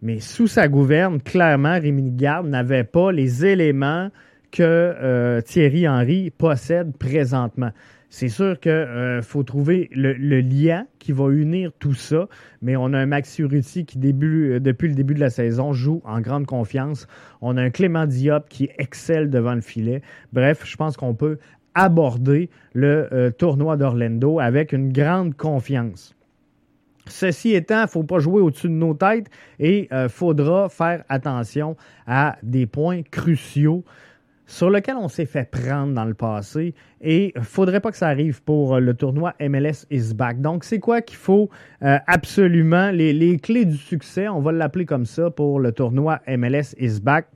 mais 0.03 0.21
sous 0.21 0.47
sa 0.47 0.69
gouverne, 0.69 1.21
clairement, 1.21 1.79
Rémi 1.81 2.11
Garde 2.13 2.49
n'avait 2.49 2.85
pas 2.85 3.13
les 3.13 3.45
éléments 3.47 4.11
que 4.51 4.63
euh, 4.63 5.41
Thierry 5.41 5.89
Henry 5.89 6.31
possède 6.31 6.97
présentement. 6.97 7.71
C'est 8.09 8.29
sûr 8.29 8.59
qu'il 8.61 8.71
euh, 8.71 9.21
faut 9.21 9.43
trouver 9.43 9.91
le, 9.93 10.13
lien 10.41 10.87
qui 10.99 11.13
va 11.13 11.29
unir 11.29 11.73
tout 11.79 11.95
ça, 11.95 12.29
mais 12.63 12.77
on 12.77 12.93
a 12.93 12.99
un 12.99 13.07
Max 13.07 13.39
Urruti 13.39 13.85
qui, 13.85 13.99
euh, 13.99 14.61
depuis 14.61 14.89
le 14.89 14.95
début 14.95 15.15
de 15.15 15.21
la 15.21 15.31
saison, 15.31 15.73
joue 15.73 16.01
en 16.05 16.21
grande 16.21 16.47
confiance. 16.47 17.09
On 17.41 17.57
a 17.57 17.63
un 17.63 17.71
Clément 17.71 18.07
Diop 18.07 18.49
qui 18.49 18.71
excelle 18.79 19.29
devant 19.29 19.55
le 19.55 19.61
filet. 19.61 20.03
Bref, 20.33 20.63
je 20.65 20.77
pense 20.77 20.97
qu'on 20.97 21.15
peut 21.15 21.39
aborder 21.75 22.49
le 22.73 23.09
euh, 23.13 23.31
tournoi 23.31 23.77
d'Orlando 23.77 24.39
avec 24.39 24.73
une 24.73 24.93
grande 24.93 25.37
confiance. 25.37 26.15
Ceci 27.09 27.55
étant, 27.55 27.81
il 27.81 27.83
ne 27.83 27.89
faut 27.89 28.03
pas 28.03 28.19
jouer 28.19 28.41
au-dessus 28.41 28.69
de 28.69 28.73
nos 28.73 28.95
têtes 28.95 29.29
et 29.61 29.89
il 29.93 30.09
faudra 30.09 30.69
faire 30.69 31.05
attention 31.09 31.77
à 32.05 32.37
des 32.43 32.67
points 32.67 33.03
cruciaux 33.03 33.85
sur 34.47 34.71
lequel 34.71 34.97
on 34.97 35.09
s'est 35.09 35.27
fait 35.27 35.51
prendre 35.51 35.93
dans 35.93 36.05
le 36.05 36.15
passé 36.15 36.75
et 37.01 37.35
faudrait 37.43 37.81
pas 37.81 37.91
que 37.91 37.97
ça 37.97 38.09
arrive 38.09 38.43
pour 38.43 38.77
euh, 38.77 38.81
le 38.81 38.95
tournoi 38.95 39.35
MLS 39.41 39.87
is 39.91 40.15
back. 40.15 40.41
Donc 40.41 40.65
c'est 40.65 40.79
quoi 40.79 41.03
qu'il 41.03 41.17
faut 41.17 41.51
euh, 41.83 41.99
absolument 42.07 42.91
les, 42.91 43.39
clés 43.39 43.65
du 43.65 43.77
succès, 43.77 44.29
on 44.29 44.41
va 44.41 44.53
l'appeler 44.53 44.87
comme 44.87 45.05
ça 45.05 45.31
pour 45.31 45.59
le 45.59 45.73
tournoi 45.73 46.21
MLS 46.29 46.75
is 46.79 47.01
back? 47.01 47.27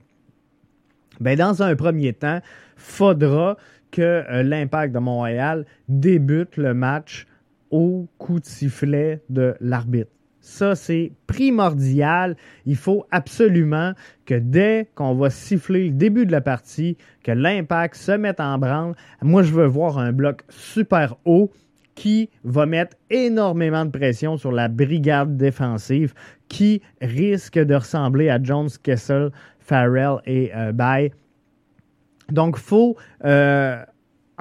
Ben 1.19 1.37
dans 1.37 1.61
un 1.61 1.75
premier 1.75 2.13
temps, 2.13 2.39
faudra 2.77 3.57
que 3.91 4.01
euh, 4.01 4.43
l'Impact 4.43 4.93
de 4.93 4.99
Montréal 4.99 5.65
débute 5.89 6.55
le 6.55 6.73
match 6.73 7.27
au 7.69 8.07
coup 8.17 8.39
de 8.39 8.45
sifflet 8.45 9.21
de 9.29 9.55
l'arbitre. 9.59 10.11
Ça, 10.41 10.75
c'est 10.75 11.11
primordial. 11.27 12.35
Il 12.65 12.75
faut 12.75 13.05
absolument 13.11 13.93
que 14.25 14.33
dès 14.33 14.89
qu'on 14.95 15.13
va 15.13 15.29
siffler 15.29 15.85
le 15.85 15.91
début 15.91 16.25
de 16.25 16.31
la 16.31 16.41
partie, 16.41 16.97
que 17.23 17.31
l'impact 17.31 17.95
se 17.95 18.11
mette 18.11 18.39
en 18.39 18.57
branle. 18.57 18.95
Moi, 19.21 19.43
je 19.43 19.53
veux 19.53 19.67
voir 19.67 19.99
un 19.99 20.11
bloc 20.11 20.41
super 20.49 21.15
haut 21.25 21.51
qui 21.93 22.29
va 22.43 22.65
mettre 22.65 22.97
énormément 23.11 23.85
de 23.85 23.91
pression 23.91 24.35
sur 24.37 24.51
la 24.51 24.67
brigade 24.67 25.37
défensive 25.37 26.15
qui 26.47 26.81
risque 27.01 27.59
de 27.59 27.75
ressembler 27.75 28.29
à 28.29 28.41
Jones, 28.41 28.69
Kessel, 28.81 29.29
Farrell 29.59 30.17
et 30.25 30.51
euh, 30.55 30.71
Bay. 30.71 31.11
Donc, 32.31 32.55
il 32.57 32.63
faut 32.63 32.97
euh, 33.25 33.83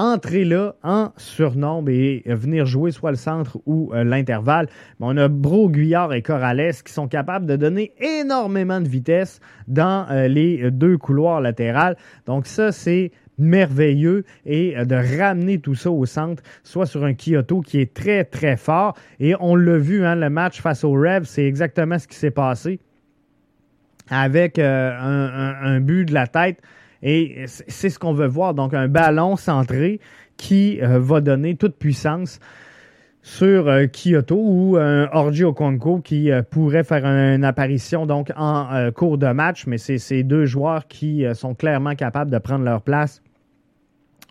entrer 0.00 0.46
là 0.46 0.76
en 0.82 1.12
surnombre 1.18 1.90
et 1.90 2.22
venir 2.26 2.64
jouer 2.64 2.90
soit 2.90 3.10
le 3.10 3.18
centre 3.18 3.58
ou 3.66 3.90
euh, 3.92 4.02
l'intervalle. 4.02 4.66
On 4.98 5.14
a 5.18 5.28
Bro, 5.28 5.68
Guyard 5.68 6.14
et 6.14 6.22
Corrales 6.22 6.72
qui 6.82 6.92
sont 6.92 7.06
capables 7.06 7.44
de 7.44 7.54
donner 7.56 7.92
énormément 8.00 8.80
de 8.80 8.88
vitesse 8.88 9.40
dans 9.68 10.06
euh, 10.10 10.26
les 10.26 10.70
deux 10.70 10.96
couloirs 10.96 11.42
latérales. 11.42 11.98
Donc 12.24 12.46
ça, 12.46 12.72
c'est 12.72 13.12
merveilleux 13.36 14.24
et 14.46 14.74
euh, 14.78 14.86
de 14.86 14.94
ramener 15.18 15.58
tout 15.58 15.74
ça 15.74 15.90
au 15.90 16.06
centre, 16.06 16.42
soit 16.64 16.86
sur 16.86 17.04
un 17.04 17.12
Kyoto 17.12 17.60
qui 17.60 17.78
est 17.78 17.92
très, 17.92 18.24
très 18.24 18.56
fort. 18.56 18.96
Et 19.18 19.34
on 19.38 19.54
l'a 19.54 19.76
vu, 19.76 20.06
hein, 20.06 20.14
le 20.14 20.30
match 20.30 20.62
face 20.62 20.82
au 20.82 20.92
Rev, 20.92 21.24
c'est 21.24 21.44
exactement 21.44 21.98
ce 21.98 22.08
qui 22.08 22.16
s'est 22.16 22.30
passé 22.30 22.80
avec 24.12 24.58
un, 24.58 25.78
but 25.80 26.06
de 26.06 26.14
la 26.14 26.26
tête 26.26 26.60
et 27.02 27.44
c'est 27.46 27.88
ce 27.88 27.98
qu'on 27.98 28.12
veut 28.12 28.26
voir. 28.26 28.54
Donc, 28.54 28.74
un 28.74 28.88
ballon 28.88 29.36
centré 29.36 30.00
qui 30.36 30.80
euh, 30.82 30.98
va 30.98 31.20
donner 31.20 31.54
toute 31.56 31.76
puissance 31.76 32.40
sur 33.22 33.68
euh, 33.68 33.86
Kyoto 33.86 34.36
ou 34.36 34.76
un 34.78 35.08
Orji 35.12 35.44
Okonko 35.44 36.00
qui 36.00 36.30
euh, 36.30 36.42
pourrait 36.42 36.84
faire 36.84 37.04
une 37.04 37.44
apparition 37.44 38.06
donc 38.06 38.32
en 38.36 38.90
cours 38.94 39.18
de 39.18 39.26
match, 39.28 39.66
mais 39.66 39.78
c'est 39.78 39.98
ces 39.98 40.22
deux 40.22 40.46
joueurs 40.46 40.88
qui 40.88 41.24
sont 41.34 41.54
clairement 41.54 41.94
capables 41.94 42.30
de 42.30 42.38
prendre 42.38 42.64
leur 42.64 42.82
place 42.82 43.22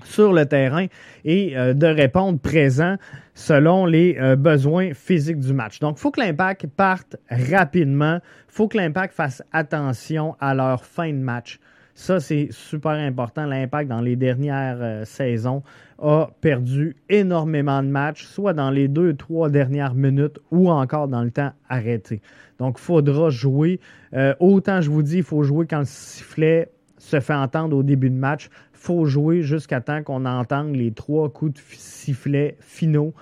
sur 0.03 0.31
le 0.31 0.45
terrain 0.45 0.85
et 1.25 1.53
de 1.55 1.85
répondre 1.85 2.39
présent 2.39 2.95
selon 3.33 3.85
les 3.85 4.17
besoins 4.37 4.93
physiques 4.93 5.39
du 5.39 5.53
match. 5.53 5.79
Donc, 5.79 5.97
il 5.97 5.99
faut 5.99 6.09
que 6.09 6.21
l'impact 6.21 6.67
parte 6.67 7.17
rapidement. 7.29 8.19
Il 8.47 8.53
faut 8.53 8.69
que 8.69 8.77
l'impact 8.77 9.13
fasse 9.13 9.43
attention 9.51 10.37
à 10.39 10.55
leur 10.55 10.85
fin 10.85 11.09
de 11.09 11.17
match. 11.17 11.59
Ça, 11.99 12.21
c'est 12.21 12.47
super 12.51 12.93
important. 12.93 13.45
L'impact 13.45 13.89
dans 13.89 13.99
les 13.99 14.15
dernières 14.15 14.77
euh, 14.79 15.03
saisons 15.03 15.63
a 16.01 16.29
perdu 16.39 16.95
énormément 17.09 17.83
de 17.83 17.89
matchs, 17.89 18.23
soit 18.23 18.53
dans 18.53 18.71
les 18.71 18.87
deux, 18.87 19.15
trois 19.15 19.49
dernières 19.49 19.95
minutes 19.95 20.39
ou 20.49 20.71
encore 20.71 21.09
dans 21.09 21.21
le 21.21 21.29
temps 21.29 21.51
arrêté. 21.67 22.21
Donc, 22.57 22.77
il 22.79 22.81
faudra 22.81 23.29
jouer. 23.29 23.81
Euh, 24.13 24.33
autant 24.39 24.79
je 24.79 24.89
vous 24.89 25.03
dis, 25.03 25.17
il 25.17 25.23
faut 25.23 25.43
jouer 25.43 25.67
quand 25.69 25.79
le 25.79 25.85
sifflet 25.85 26.71
se 26.97 27.19
fait 27.19 27.33
entendre 27.33 27.75
au 27.75 27.83
début 27.83 28.09
de 28.09 28.15
match. 28.15 28.49
Il 28.75 28.79
faut 28.79 29.03
jouer 29.03 29.41
jusqu'à 29.41 29.81
temps 29.81 30.01
qu'on 30.01 30.25
entende 30.25 30.77
les 30.77 30.93
trois 30.93 31.27
coups 31.27 31.55
de 31.55 31.59
sifflet 31.73 32.55
finaux 32.61 33.13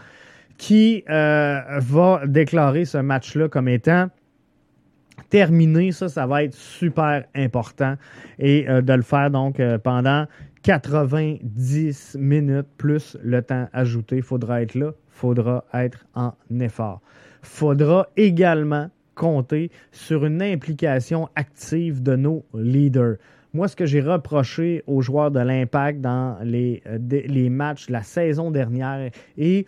qui 0.60 1.04
euh, 1.10 1.62
va 1.80 2.22
déclarer 2.28 2.86
ce 2.86 3.00
match-là 3.00 3.50
comme 3.50 3.70
étant 3.70 4.10
terminé. 5.30 5.92
Ça, 5.92 6.10
ça 6.10 6.26
va 6.26 6.44
être 6.44 6.56
super 6.56 7.26
important. 7.36 7.96
Et 8.40 8.70
euh, 8.70 8.82
de 8.82 8.94
le 8.94 9.02
faire 9.02 9.32
donc 9.32 9.60
euh, 9.60 9.78
pendant 9.78 10.26
90 10.64 12.18
minutes 12.20 12.68
plus 12.78 13.18
le 13.24 13.42
temps 13.42 13.68
ajouté. 13.74 14.18
Il 14.18 14.24
faudra 14.24 14.62
être 14.62 14.76
là, 14.76 14.92
faudra 15.10 15.64
être 15.74 16.06
en 16.16 16.34
effort. 16.60 17.02
Faudra 17.42 18.08
également 18.18 18.90
compter 19.16 19.72
sur 19.92 20.26
une 20.26 20.42
implication 20.42 21.30
active 21.36 22.04
de 22.04 22.16
nos 22.16 22.46
leaders. 22.54 23.16
Moi, 23.54 23.68
ce 23.68 23.76
que 23.76 23.86
j'ai 23.86 24.02
reproché 24.02 24.84
aux 24.88 25.02
joueurs 25.02 25.32
de 25.32 25.40
l'Impact 25.40 26.02
dans 26.02 26.38
les, 26.44 26.84
euh, 26.86 27.00
les 27.10 27.50
matchs 27.50 27.90
la 27.90 28.04
saison 28.04 28.52
dernière 28.52 29.10
et 29.38 29.66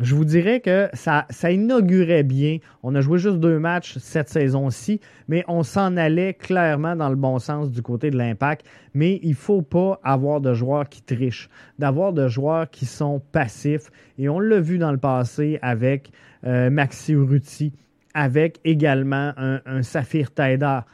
je 0.00 0.14
vous 0.14 0.24
dirais 0.24 0.60
que 0.60 0.88
ça, 0.92 1.26
inaugurait 1.50 2.22
bien. 2.22 2.58
On 2.82 2.94
a 2.94 3.00
joué 3.00 3.18
juste 3.18 3.38
deux 3.38 3.58
matchs 3.58 3.98
cette 3.98 4.28
saison-ci, 4.28 5.00
mais 5.26 5.44
on 5.48 5.62
s'en 5.62 5.96
allait 5.96 6.34
clairement 6.34 6.94
dans 6.94 7.08
le 7.08 7.16
bon 7.16 7.38
sens 7.38 7.70
du 7.70 7.82
côté 7.82 8.10
de 8.10 8.16
l'impact. 8.16 8.66
Mais 8.94 9.18
il 9.22 9.30
ne 9.30 9.34
faut 9.34 9.62
pas 9.62 10.00
avoir 10.04 10.40
de 10.40 10.54
joueurs 10.54 10.88
qui 10.88 11.02
trichent, 11.02 11.48
d'avoir 11.78 12.12
de 12.12 12.28
joueurs 12.28 12.70
qui 12.70 12.86
sont 12.86 13.20
passifs. 13.32 13.90
Et 14.18 14.28
on 14.28 14.38
l'a 14.38 14.60
vu 14.60 14.78
dans 14.78 14.92
le 14.92 14.98
passé 14.98 15.58
avec 15.62 16.10
euh, 16.44 16.70
Maxi 16.70 17.12
Urruti, 17.12 17.72
avec 18.14 18.60
également 18.64 19.32
un, 19.36 19.60
un 19.66 19.82
Saphir 19.82 20.30
Taïda. 20.30 20.86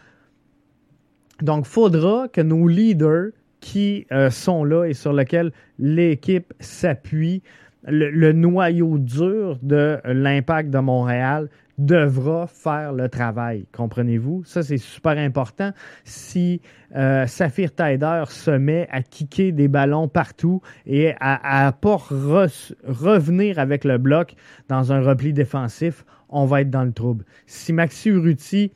Donc, 1.42 1.66
il 1.66 1.70
faudra 1.70 2.28
que 2.28 2.40
nos 2.40 2.68
leaders 2.68 3.32
qui 3.60 4.06
euh, 4.12 4.30
sont 4.30 4.62
là 4.62 4.84
et 4.84 4.92
sur 4.92 5.12
lesquels 5.12 5.50
l'équipe 5.78 6.52
s'appuie 6.60 7.42
le, 7.86 8.32
noyau 8.32 8.98
dur 8.98 9.58
de 9.62 10.00
l'impact 10.04 10.70
de 10.70 10.78
Montréal 10.78 11.48
devra 11.78 12.46
faire 12.46 12.92
le 12.92 13.08
travail. 13.08 13.66
Comprenez-vous? 13.72 14.44
Ça, 14.44 14.62
c'est 14.62 14.78
super 14.78 15.18
important. 15.18 15.72
Si 16.04 16.60
euh, 16.94 17.26
Saphir 17.26 17.74
Taider 17.74 18.24
se 18.28 18.52
met 18.52 18.88
à 18.90 19.02
kicker 19.02 19.52
des 19.52 19.68
ballons 19.68 20.08
partout 20.08 20.62
et 20.86 21.14
à 21.20 21.66
ne 21.66 21.70
pas 21.72 21.96
revenir 21.96 23.58
avec 23.58 23.84
le 23.84 23.98
bloc 23.98 24.34
dans 24.68 24.92
un 24.92 25.00
repli 25.00 25.32
défensif, 25.32 26.04
on 26.28 26.46
va 26.46 26.60
être 26.60 26.70
dans 26.70 26.84
le 26.84 26.92
trouble. 26.92 27.24
Si 27.46 27.72
Maxi 27.72 28.10
Urruti 28.10 28.72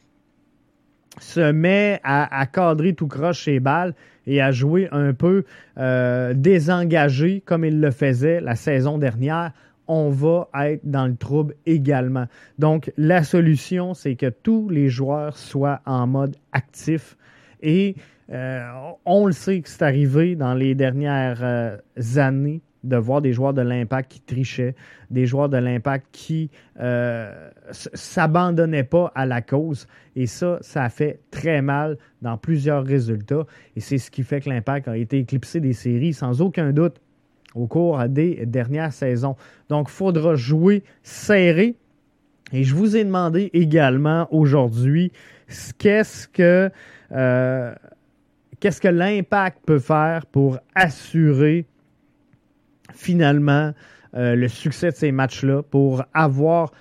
se 1.20 1.52
met 1.52 2.00
à, 2.04 2.46
cadrer 2.46 2.94
tout 2.94 3.08
croche 3.08 3.44
ses 3.44 3.60
balles 3.60 3.94
et 4.28 4.40
à 4.40 4.52
jouer 4.52 4.88
un 4.92 5.14
peu 5.14 5.44
euh, 5.78 6.34
désengagé 6.34 7.42
comme 7.44 7.64
il 7.64 7.80
le 7.80 7.90
faisait 7.90 8.40
la 8.40 8.54
saison 8.54 8.98
dernière, 8.98 9.52
on 9.88 10.10
va 10.10 10.48
être 10.66 10.84
dans 10.84 11.06
le 11.06 11.16
trouble 11.16 11.54
également. 11.64 12.26
Donc, 12.58 12.92
la 12.98 13.24
solution, 13.24 13.94
c'est 13.94 14.16
que 14.16 14.28
tous 14.28 14.68
les 14.68 14.90
joueurs 14.90 15.38
soient 15.38 15.80
en 15.86 16.06
mode 16.06 16.36
actif. 16.52 17.16
Et 17.62 17.96
euh, 18.30 18.60
on 19.06 19.26
le 19.26 19.32
sait 19.32 19.60
que 19.62 19.68
c'est 19.70 19.82
arrivé 19.82 20.36
dans 20.36 20.52
les 20.52 20.74
dernières 20.74 21.42
euh, 21.42 21.76
années 22.16 22.60
de 22.84 22.96
voir 22.96 23.20
des 23.20 23.32
joueurs 23.32 23.54
de 23.54 23.62
l'impact 23.62 24.10
qui 24.12 24.20
trichaient, 24.20 24.74
des 25.10 25.26
joueurs 25.26 25.48
de 25.48 25.56
l'impact 25.56 26.06
qui 26.12 26.50
euh, 26.80 27.50
s'abandonnaient 27.72 28.84
pas 28.84 29.12
à 29.14 29.26
la 29.26 29.42
cause. 29.42 29.86
Et 30.16 30.26
ça, 30.26 30.58
ça 30.60 30.88
fait 30.88 31.20
très 31.30 31.62
mal 31.62 31.98
dans 32.22 32.36
plusieurs 32.36 32.84
résultats. 32.84 33.46
Et 33.76 33.80
c'est 33.80 33.98
ce 33.98 34.10
qui 34.10 34.22
fait 34.22 34.40
que 34.40 34.48
l'impact 34.48 34.88
a 34.88 34.96
été 34.96 35.18
éclipsé 35.18 35.60
des 35.60 35.72
séries 35.72 36.12
sans 36.12 36.40
aucun 36.40 36.72
doute 36.72 37.00
au 37.54 37.66
cours 37.66 38.02
des 38.08 38.46
dernières 38.46 38.92
saisons. 38.92 39.36
Donc, 39.68 39.88
il 39.88 39.92
faudra 39.92 40.34
jouer 40.34 40.84
serré. 41.02 41.76
Et 42.52 42.64
je 42.64 42.74
vous 42.74 42.96
ai 42.96 43.04
demandé 43.04 43.50
également 43.52 44.26
aujourd'hui 44.30 45.12
que 45.78 46.70
euh, 47.12 47.74
qu'est-ce 48.60 48.80
que 48.80 48.88
l'impact 48.88 49.58
peut 49.66 49.78
faire 49.78 50.26
pour 50.26 50.58
assurer 50.74 51.66
finalement 52.92 53.72
euh, 54.14 54.34
le 54.34 54.48
succès 54.48 54.90
de 54.90 54.96
ces 54.96 55.12
matchs-là, 55.12 55.62
pour 55.62 56.04
avoir 56.14 56.72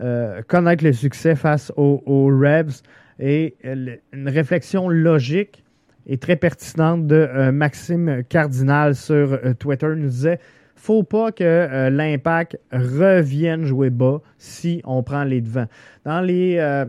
euh, 0.00 0.42
connaître 0.46 0.84
le 0.84 0.92
succès 0.92 1.34
face 1.34 1.72
aux, 1.76 2.26
Rebs 2.26 2.82
et 3.18 3.56
une 3.64 4.28
réflexion 4.28 4.88
logique 4.88 5.64
et 6.06 6.18
très 6.18 6.36
pertinente 6.36 7.06
de 7.06 7.16
euh, 7.16 7.52
Maxime 7.52 8.22
Cardinal 8.28 8.94
sur 8.94 9.32
euh, 9.32 9.54
Twitter 9.54 9.88
nous 9.96 10.08
disait 10.08 10.38
faut 10.76 11.02
pas 11.02 11.32
que 11.32 11.42
euh, 11.42 11.90
l'impact 11.90 12.58
revienne 12.70 13.64
jouer 13.64 13.90
bas 13.90 14.20
si 14.38 14.80
on 14.84 15.02
prend 15.02 15.24
les 15.24 15.40
devants. 15.40 15.66
Dans 16.04 16.20
les 16.20 16.84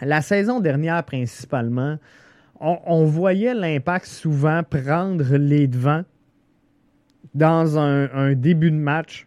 la 0.00 0.22
saison 0.22 0.60
dernière 0.60 1.02
principalement, 1.02 1.98
on, 2.60 3.04
voyait 3.04 3.54
l'impact 3.54 4.06
souvent 4.06 4.62
prendre 4.62 5.36
les 5.36 5.66
devants 5.66 6.04
dans 7.34 7.78
un, 7.78 8.34
début 8.34 8.70
de 8.70 8.76
match 8.76 9.26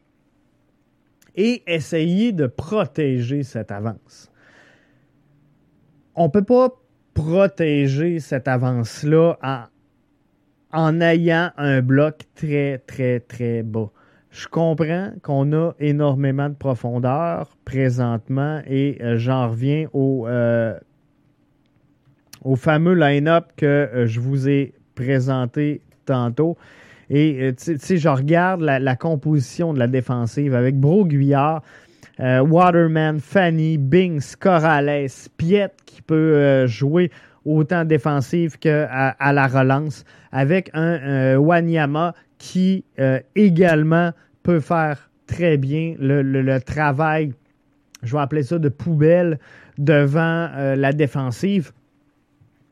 et 1.36 1.63
essayer 1.67 2.32
de 2.34 2.47
protéger 2.47 3.43
cette 3.43 3.71
avance. 3.71 4.32
On 6.15 6.30
peut 6.30 6.43
pas 6.43 6.69
protéger 7.13 8.19
cette 8.19 8.47
avance-là 8.47 9.69
en, 10.73 11.01
ayant 11.01 11.51
un 11.58 11.82
bloc 11.82 12.23
très, 12.36 12.80
très, 12.80 13.19
très 13.21 13.63
bas. 13.63 13.89
Je 14.30 14.47
comprends 14.47 15.12
qu'on 15.23 15.51
a 15.51 15.73
énormément 15.80 16.47
de 16.47 16.56
profondeur 16.56 17.49
présentement 17.65 18.62
et 18.65 18.97
euh, 19.01 19.17
j'en 19.17 19.49
reviens 19.49 19.88
au, 19.91 20.25
euh, 20.25 20.80
au 22.43 22.56
fameux 22.56 22.93
line-up 22.93 23.51
que 23.58 23.65
euh, 23.65 24.08
je 24.08 24.21
vous 24.21 24.47
ai 24.47 24.73
présenté 24.95 25.82
tantôt. 26.06 26.58
Et 27.13 27.54
tu 27.62 27.78
sais, 27.78 27.97
je 27.97 28.08
regarde 28.08 28.62
la, 28.62 28.95
composition 28.95 29.74
de 29.74 29.80
la 29.80 29.88
défensive 29.88 30.56
avec 30.56 30.80
Bro 30.80 31.08
Guyard, 31.08 31.62
euh, 32.21 32.39
Waterman, 32.39 33.19
Fanny, 33.19 33.78
Bings, 33.78 34.36
Corrales, 34.39 35.08
Piet 35.36 35.71
qui 35.86 36.02
peut 36.02 36.15
euh, 36.15 36.67
jouer 36.67 37.12
autant 37.43 37.84
défensif 37.84 38.58
qu'à 38.58 39.15
la 39.19 39.47
relance, 39.47 40.06
avec 40.32 40.69
un 40.74 41.00
euh, 41.02 41.36
Wanyama 41.36 42.15
qui 42.38 42.86
également 43.36 44.12
peut 44.41 44.62
faire 44.62 45.10
très 45.28 45.58
bien 45.58 45.95
le, 46.00 46.60
travail, 46.60 47.34
je 48.04 48.15
vais 48.15 48.21
appeler 48.21 48.43
ça 48.43 48.58
de 48.58 48.69
poubelle, 48.69 49.38
devant 49.78 50.50
la 50.76 50.91
défensive. 50.93 51.71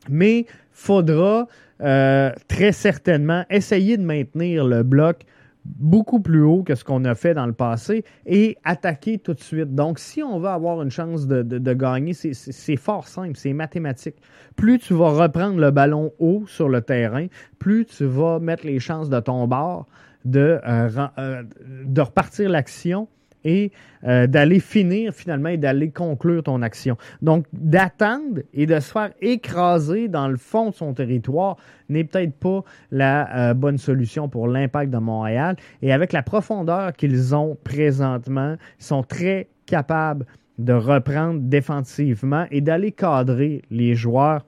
Mais 0.09 0.47
faudra 0.79 1.47
très 1.79 2.71
certainement 2.73 3.45
essayer 3.49 3.95
de 3.95 4.03
maintenir 4.03 4.65
le 4.65 4.83
bloc 4.83 5.25
beaucoup 5.65 6.19
plus 6.19 6.41
haut 6.41 6.63
que 6.63 6.75
ce 6.75 6.83
qu'on 6.83 7.05
a 7.05 7.15
fait 7.15 7.33
dans 7.33 7.45
le 7.45 7.53
passé 7.53 8.03
et 8.25 8.57
attaquer 8.63 9.17
tout 9.17 9.33
de 9.33 9.39
suite. 9.39 9.75
Donc, 9.75 9.99
si 9.99 10.23
on 10.23 10.39
veut 10.39 10.49
avoir 10.49 10.81
une 10.81 10.91
chance 10.91 11.27
de, 11.27 11.73
gagner, 11.73 12.13
c'est 12.13 12.75
fort 12.75 13.07
simple, 13.07 13.35
c'est 13.35 13.53
mathématique. 13.53 14.15
Plus 14.55 14.79
tu 14.79 14.93
vas 14.93 15.09
reprendre 15.09 15.59
le 15.59 15.71
ballon 15.71 16.11
haut 16.19 16.43
sur 16.47 16.69
le 16.69 16.81
terrain, 16.81 17.27
plus 17.59 17.85
tu 17.85 18.05
vas 18.05 18.39
mettre 18.39 18.65
les 18.65 18.79
chances 18.79 19.09
de 19.09 19.19
ton 19.19 19.47
bord 19.47 19.87
de, 20.25 20.59
euh, 20.67 20.89
euh, 21.17 21.43
de 21.85 22.01
repartir 22.01 22.49
l'action 22.49 23.07
et 23.43 23.71
euh, 24.03 24.27
d'aller 24.27 24.59
finir 24.59 25.13
finalement 25.13 25.49
et 25.49 25.57
d'aller 25.57 25.89
conclure 25.89 26.43
ton 26.43 26.61
action. 26.61 26.97
Donc, 27.21 27.45
d'attendre 27.53 28.41
et 28.53 28.65
de 28.65 28.79
se 28.79 28.91
faire 28.91 29.11
écraser 29.21 30.07
dans 30.07 30.27
le 30.27 30.37
fond 30.37 30.69
de 30.69 30.75
son 30.75 30.93
territoire 30.93 31.57
n'est 31.89 32.03
peut-être 32.03 32.35
pas 32.35 32.63
la 32.91 33.49
euh, 33.49 33.53
bonne 33.53 33.77
solution 33.77 34.29
pour 34.29 34.47
l'impact 34.47 34.91
de 34.91 34.97
Montréal. 34.97 35.55
Et 35.81 35.91
avec 35.91 36.13
la 36.13 36.23
profondeur 36.23 36.93
qu'ils 36.93 37.35
ont 37.35 37.57
présentement, 37.63 38.55
ils 38.79 38.83
sont 38.83 39.03
très 39.03 39.47
capables 39.65 40.25
de 40.57 40.73
reprendre 40.73 41.39
défensivement 41.41 42.45
et 42.51 42.61
d'aller 42.61 42.91
cadrer 42.91 43.61
les 43.71 43.95
joueurs 43.95 44.45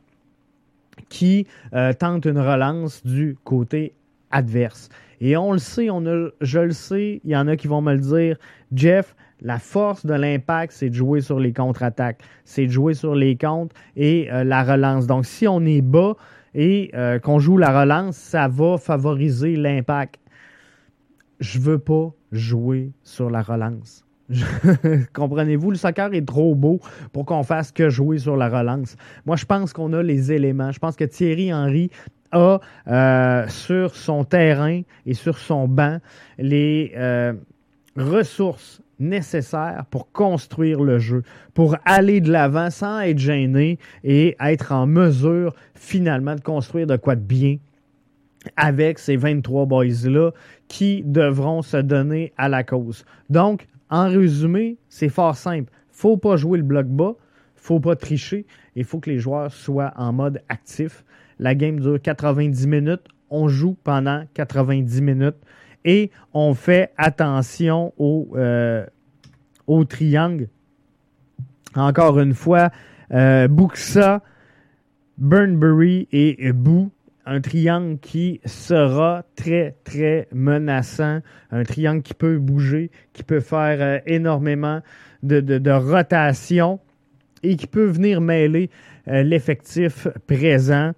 qui 1.10 1.48
euh, 1.74 1.94
tentent 1.94 2.26
une 2.26 2.40
relance 2.40 3.04
du 3.06 3.38
côté 3.44 3.94
adverse. 4.30 4.90
Et 5.22 5.38
on 5.38 5.52
le 5.54 5.60
sait, 5.60 5.88
je 6.42 6.60
le 6.60 6.72
sais, 6.72 7.22
il 7.24 7.30
y 7.30 7.38
en 7.38 7.48
a 7.48 7.56
qui 7.56 7.68
vont 7.68 7.82
me 7.82 7.94
le 7.94 8.00
dire. 8.00 8.38
Jeff, 8.74 9.16
la 9.40 9.60
force 9.60 10.04
de 10.06 10.16
l'impact, 10.16 10.74
c'est 10.74 10.90
de 10.90 10.96
jouer 10.96 11.22
sur 11.22 11.40
les 11.40 11.54
contre-attaques, 11.54 12.22
c'est 12.44 12.66
de 12.66 12.72
jouer 12.72 12.96
sur 12.96 13.14
les 13.14 13.38
comptes 13.38 13.72
et 13.96 14.32
euh, 14.32 14.44
la 14.44 14.64
relance. 14.64 15.06
Donc, 15.06 15.26
si 15.26 15.48
on 15.48 15.62
est 15.62 15.82
bas 15.82 16.16
et 16.56 16.90
euh, 16.96 17.20
qu'on 17.20 17.38
joue 17.38 17.58
la 17.58 17.80
relance, 17.82 18.18
ça 18.18 18.48
va 18.48 18.78
favoriser 18.80 19.56
l'impact. 19.56 20.20
Je 21.40 21.60
veux 21.60 21.80
pas 21.80 22.12
jouer 22.32 22.92
sur 23.04 23.30
la 23.30 23.44
relance. 23.44 24.04
Comprenez-vous, 25.14 25.72
le 25.72 25.78
soccer 25.78 26.14
est 26.14 26.26
trop 26.26 26.56
beau 26.56 26.80
pour 27.12 27.26
qu'on 27.26 27.44
fasse 27.44 27.72
que 27.72 27.90
jouer 27.90 28.18
sur 28.18 28.38
la 28.38 28.50
relance. 28.50 28.96
Moi, 29.26 29.36
je 29.36 29.46
pense 29.46 29.72
qu'on 29.72 29.94
a 29.94 30.02
les 30.02 30.32
éléments. 30.32 30.72
Je 30.72 30.80
pense 30.80 30.96
que 30.96 31.04
Thierry 31.04 31.54
Henry 31.54 31.92
a 32.32 32.60
euh, 32.88 33.48
sur 33.48 33.96
son 33.96 34.24
terrain 34.24 34.82
et 35.06 35.14
sur 35.14 35.38
son 35.38 35.68
banc 35.68 36.00
les 36.38 36.94
euh, 36.96 37.34
ressources 37.98 38.82
nécessaires 39.00 39.86
pour 39.90 40.12
construire 40.12 40.82
le 40.82 41.00
jeu, 41.00 41.24
pour 41.54 41.76
aller 41.86 42.22
de 42.22 42.32
l'avant 42.32 42.70
sans 42.70 43.00
être 43.02 43.18
gêné 43.18 43.80
et 44.04 44.36
être 44.40 44.72
en 44.72 44.86
mesure 44.86 45.56
finalement 45.76 46.36
de 46.36 46.42
construire 46.42 46.88
de 46.88 46.96
quoi 46.96 47.16
de 47.16 47.22
bien 47.22 47.58
avec 48.56 49.00
ces 49.00 49.18
23 49.18 49.66
boys-là 49.66 50.32
qui 50.68 51.04
devront 51.06 51.62
se 51.62 51.78
donner 51.78 52.34
à 52.38 52.50
la 52.50 52.64
cause. 52.64 53.06
Donc, 53.30 53.68
en 53.90 54.08
résumé, 54.08 54.78
c'est 54.90 55.10
fort 55.10 55.36
simple. 55.36 55.72
faut 55.92 56.18
pas 56.18 56.38
jouer 56.38 56.58
le 56.58 56.64
bloc 56.64 56.88
bas, 56.88 57.14
faut 57.62 57.80
pas 57.80 57.96
tricher, 57.96 58.46
il 58.76 58.84
faut 58.84 59.00
que 59.00 59.10
les 59.10 59.20
joueurs 59.20 59.54
soient 59.54 59.94
en 59.96 60.12
mode 60.12 60.42
actif. 60.50 61.06
La 61.40 61.56
game 61.56 61.80
dure 61.80 62.02
90 62.02 62.68
minutes. 62.68 63.08
On 63.30 63.48
joue 63.48 63.78
pendant 63.84 64.26
90 64.34 65.02
minutes 65.02 65.38
et 65.86 66.12
on 66.34 66.54
fait 66.54 66.92
attention 66.98 67.94
au, 67.98 68.30
euh, 68.36 68.86
au 69.68 69.86
triangle. 69.86 70.50
Encore 71.76 72.20
une 72.20 72.34
fois, 72.34 72.72
euh, 73.14 73.48
Buxa, 73.48 74.22
Burnbury 75.18 76.08
et 76.12 76.52
Boo. 76.52 76.92
Un 77.26 77.40
triangle 77.40 78.00
qui 78.00 78.42
sera 78.46 79.24
très, 79.36 79.76
très 79.84 80.28
menaçant. 80.34 81.20
Un 81.52 81.64
triangle 81.64 82.02
qui 82.02 82.16
peut 82.16 82.40
bouger, 82.40 82.90
qui 83.14 83.24
peut 83.24 83.40
faire 83.40 83.78
euh, 83.80 84.00
énormément 84.08 84.82
de, 85.22 85.40
de, 85.40 85.72
rotation 85.72 86.80
et 87.44 87.56
qui 87.56 87.68
peut 87.68 87.86
venir 87.86 88.22
mêler 88.22 88.70
l'effectif 89.08 90.08
présent 90.28 90.94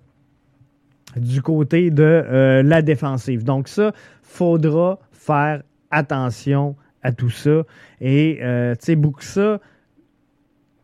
du 1.15 1.41
côté 1.41 1.91
de 1.91 2.03
euh, 2.03 2.63
la 2.63 2.82
défensive. 2.82 3.43
Donc 3.43 3.67
ça, 3.67 3.93
faudra 4.21 4.99
faire 5.12 5.63
attention 5.91 6.75
à 7.01 7.12
tout 7.12 7.29
ça. 7.29 7.63
Et, 8.01 8.39
euh, 8.41 8.75
tu 8.75 8.97
sais, 9.19 9.60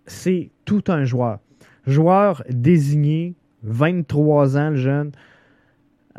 c'est 0.05 0.49
tout 0.65 0.83
un 0.87 1.05
joueur. 1.05 1.39
Joueur 1.87 2.43
désigné, 2.49 3.35
23 3.63 4.57
ans, 4.57 4.69
le 4.71 4.75
jeune, 4.75 5.11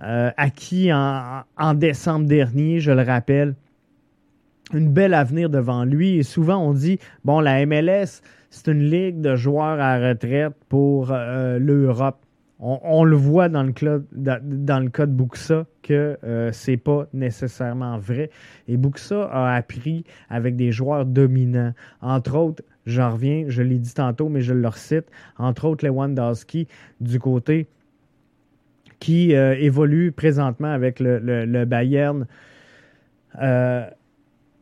euh, 0.02 0.30
acquis 0.36 0.90
en, 0.92 1.74
décembre 1.74 2.26
dernier, 2.26 2.80
je 2.80 2.92
le 2.92 3.02
rappelle. 3.02 3.54
Une 4.72 4.88
belle 4.88 5.14
avenir 5.14 5.50
devant 5.50 5.84
lui. 5.84 6.18
Et 6.18 6.22
souvent, 6.22 6.56
on 6.56 6.72
dit, 6.72 6.98
bon, 7.24 7.40
la 7.40 7.64
MLS, 7.66 8.22
c'est 8.50 8.68
une 8.68 8.82
ligue 8.82 9.20
de 9.20 9.36
joueurs 9.36 9.80
à 9.80 9.98
retraite 9.98 10.54
pour 10.68 11.10
euh, 11.10 11.58
l'Europe. 11.58 12.18
On, 12.62 13.04
le 13.04 13.16
voit 13.16 13.48
dans 13.48 13.62
le, 13.62 13.72
club, 13.72 14.04
dans, 14.12 14.90
cas 14.90 15.06
de 15.06 15.12
Buxa 15.12 15.64
que 15.82 16.18
euh, 16.24 16.50
c'est 16.52 16.76
pas 16.76 17.06
nécessairement 17.14 17.96
vrai. 17.96 18.28
Et 18.68 18.76
Buxa 18.76 19.30
a 19.32 19.54
appris 19.54 20.04
avec 20.28 20.56
des 20.56 20.70
joueurs 20.70 21.06
dominants. 21.06 21.72
Entre 22.02 22.36
autres, 22.36 22.62
j'en 22.84 23.12
reviens, 23.12 23.46
je 23.48 23.62
l'ai 23.62 23.78
dit 23.78 23.94
tantôt, 23.94 24.28
mais 24.28 24.42
je 24.42 24.52
le 24.52 24.68
recite. 24.68 25.06
Entre 25.38 25.64
autres, 25.64 25.86
Lewandowski 25.86 26.68
du 27.00 27.18
côté 27.18 27.66
qui 28.98 29.34
euh, 29.34 29.56
évolue 29.58 30.12
présentement 30.12 30.70
avec 30.70 31.00
le, 31.00 31.64
Bayern. 31.64 32.26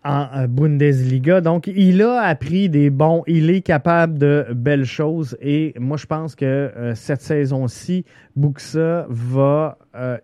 En 0.09 0.49
Bundesliga. 0.49 1.41
Donc, 1.43 1.67
il 1.67 2.01
a 2.03 2.23
appris 2.23 2.71
des 2.71 2.89
bons, 2.89 3.23
il 3.27 3.51
est 3.51 3.61
capable 3.61 4.19
de 4.19 4.47
belles 4.55 4.87
choses 4.87 5.37
et 5.41 5.75
moi, 5.79 5.99
je 5.99 6.07
pense 6.07 6.35
que 6.35 6.45
euh, 6.45 6.95
cette 6.95 7.21
saison-ci, 7.21 8.05
Buxa 8.35 9.07
va 9.11 9.79
euh, 9.95 10.17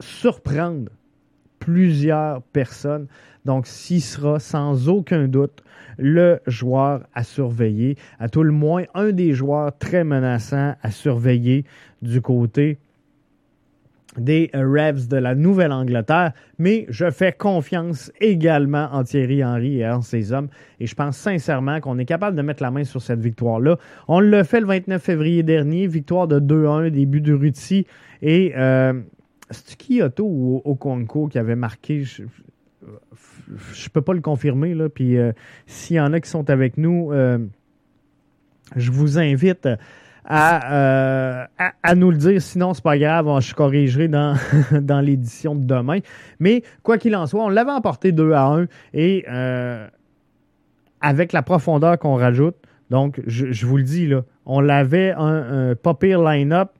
surprendre 0.00 0.90
plusieurs 1.58 2.42
personnes. 2.42 3.06
Donc, 3.44 3.66
s'il 3.66 4.00
sera 4.00 4.40
sans 4.40 4.88
aucun 4.88 5.28
doute 5.28 5.62
le 5.98 6.40
joueur 6.46 7.06
à 7.14 7.22
surveiller, 7.22 7.96
à 8.18 8.28
tout 8.28 8.42
le 8.42 8.52
moins 8.52 8.84
un 8.94 9.12
des 9.12 9.34
joueurs 9.34 9.76
très 9.76 10.04
menaçants 10.04 10.74
à 10.82 10.90
surveiller 10.90 11.64
du 12.00 12.20
côté 12.22 12.78
des 14.18 14.50
Revs 14.54 15.08
de 15.08 15.16
la 15.16 15.34
Nouvelle-Angleterre, 15.34 16.32
mais 16.58 16.86
je 16.88 17.10
fais 17.10 17.32
confiance 17.32 18.12
également 18.20 18.88
en 18.92 19.04
Thierry 19.04 19.44
Henry 19.44 19.80
et 19.80 19.88
en 19.88 20.02
ses 20.02 20.32
hommes, 20.32 20.48
et 20.80 20.86
je 20.86 20.94
pense 20.94 21.16
sincèrement 21.16 21.80
qu'on 21.80 21.98
est 21.98 22.04
capable 22.04 22.36
de 22.36 22.42
mettre 22.42 22.62
la 22.62 22.70
main 22.70 22.84
sur 22.84 23.02
cette 23.02 23.20
victoire-là. 23.20 23.78
On 24.08 24.20
l'a 24.20 24.44
fait 24.44 24.60
le 24.60 24.66
29 24.66 25.02
février 25.02 25.42
dernier, 25.42 25.86
victoire 25.86 26.28
de 26.28 26.40
2-1, 26.40 26.90
début 26.90 27.20
de 27.20 27.32
Ruti, 27.32 27.86
et 28.22 28.52
euh, 28.56 29.00
c'est 29.50 29.76
Kyoto 29.76 30.24
ou 30.24 30.62
Okonko 30.64 31.28
qui 31.28 31.38
avait 31.38 31.56
marqué, 31.56 32.04
je, 32.04 32.22
ne 32.22 33.88
peux 33.92 34.02
pas 34.02 34.14
le 34.14 34.20
confirmer, 34.20 34.74
là, 34.74 34.88
puis 34.88 35.16
euh, 35.16 35.32
s'il 35.66 35.96
y 35.96 36.00
en 36.00 36.12
a 36.12 36.20
qui 36.20 36.30
sont 36.30 36.50
avec 36.50 36.76
nous, 36.76 37.12
euh, 37.12 37.38
je 38.74 38.90
vous 38.90 39.18
invite 39.18 39.68
euh, 40.30 41.44
à, 41.58 41.72
à, 41.82 41.94
nous 41.94 42.10
le 42.10 42.16
dire. 42.16 42.42
Sinon, 42.42 42.74
c'est 42.74 42.82
pas 42.82 42.98
grave, 42.98 43.40
je 43.40 43.54
corrigerai 43.54 44.08
dans, 44.08 45.00
l'édition 45.00 45.54
de 45.54 45.64
demain. 45.64 46.00
Mais 46.40 46.62
quoi 46.82 46.98
qu'il 46.98 47.14
en 47.14 47.26
soit, 47.26 47.44
on 47.44 47.48
l'avait 47.48 47.70
emporté 47.70 48.12
2 48.12 48.32
à 48.32 48.46
1 48.46 48.66
et 48.94 49.24
euh, 49.28 49.86
avec 51.00 51.32
la 51.32 51.42
profondeur 51.42 51.98
qu'on 51.98 52.16
rajoute, 52.16 52.56
donc 52.90 53.20
je, 53.26 53.66
vous 53.66 53.76
le 53.76 53.82
dis, 53.82 54.06
là, 54.06 54.22
on 54.46 54.60
l'avait 54.60 55.12
un, 55.16 55.74
pas 55.74 55.94
pire 55.94 56.22
line-up. 56.22 56.70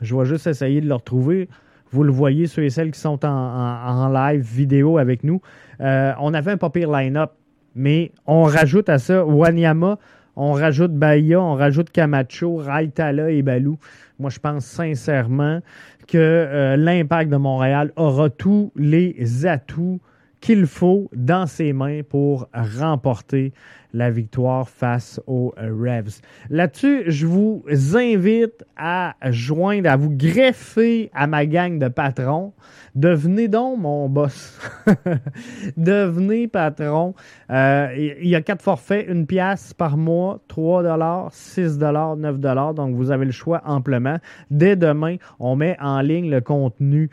Je 0.00 0.16
vais 0.16 0.24
juste 0.24 0.46
essayer 0.46 0.80
de 0.80 0.88
le 0.88 0.94
retrouver. 0.94 1.48
Vous 1.90 2.04
le 2.04 2.12
voyez, 2.12 2.46
ceux 2.46 2.64
et 2.64 2.70
celles 2.70 2.90
qui 2.90 2.98
sont 2.98 3.24
en, 3.24 4.08
live 4.08 4.42
vidéo 4.42 4.98
avec 4.98 5.24
nous. 5.24 5.40
Euh, 5.80 6.12
on 6.20 6.34
avait 6.34 6.52
un 6.52 6.56
pas 6.56 6.70
line-up, 6.74 7.32
mais 7.74 8.12
on 8.26 8.42
rajoute 8.42 8.88
à 8.88 8.98
ça 8.98 9.24
Wanyama, 9.24 9.98
on 10.36 10.52
rajoute 10.52 10.92
Bahia, 10.92 11.40
on 11.40 11.54
rajoute 11.54 11.90
Camacho, 11.90 12.56
Raitala 12.56 13.30
et 13.30 13.42
Balou. 13.42 13.78
Moi, 14.18 14.30
je 14.30 14.38
pense 14.38 14.64
sincèrement 14.64 15.60
que 16.06 16.18
euh, 16.18 16.76
l'impact 16.76 17.30
de 17.30 17.36
Montréal 17.36 17.92
aura 17.96 18.30
tous 18.30 18.72
les 18.76 19.46
atouts 19.46 20.00
qu'il 20.42 20.66
faut 20.66 21.08
dans 21.14 21.46
ses 21.46 21.72
mains 21.72 22.02
pour 22.02 22.48
remporter 22.52 23.52
la 23.94 24.10
victoire 24.10 24.68
face 24.68 25.20
aux 25.26 25.54
Revs. 25.56 26.20
Là-dessus, 26.50 27.04
je 27.06 27.26
vous 27.26 27.62
invite 27.94 28.64
à 28.76 29.14
joindre, 29.30 29.88
à 29.88 29.96
vous 29.96 30.10
greffer 30.10 31.10
à 31.14 31.26
ma 31.26 31.46
gang 31.46 31.78
de 31.78 31.88
patrons. 31.88 32.52
Devenez 32.94 33.48
donc 33.48 33.78
mon 33.78 34.08
boss. 34.08 34.58
Devenez 35.76 36.48
patron. 36.48 37.14
Euh, 37.50 37.88
il 37.96 38.28
y 38.28 38.34
a 38.34 38.42
quatre 38.42 38.62
forfaits, 38.62 39.06
une 39.08 39.26
pièce 39.26 39.72
par 39.74 39.96
mois, 39.96 40.40
3 40.48 40.82
dollars, 40.82 41.28
6 41.32 41.78
dollars, 41.78 42.16
9 42.16 42.38
dollars. 42.38 42.74
Donc, 42.74 42.96
vous 42.96 43.10
avez 43.10 43.24
le 43.24 43.32
choix 43.32 43.62
amplement. 43.64 44.18
Dès 44.50 44.76
demain, 44.76 45.16
on 45.38 45.56
met 45.56 45.76
en 45.80 46.00
ligne 46.00 46.30
le 46.30 46.40
contenu 46.40 47.10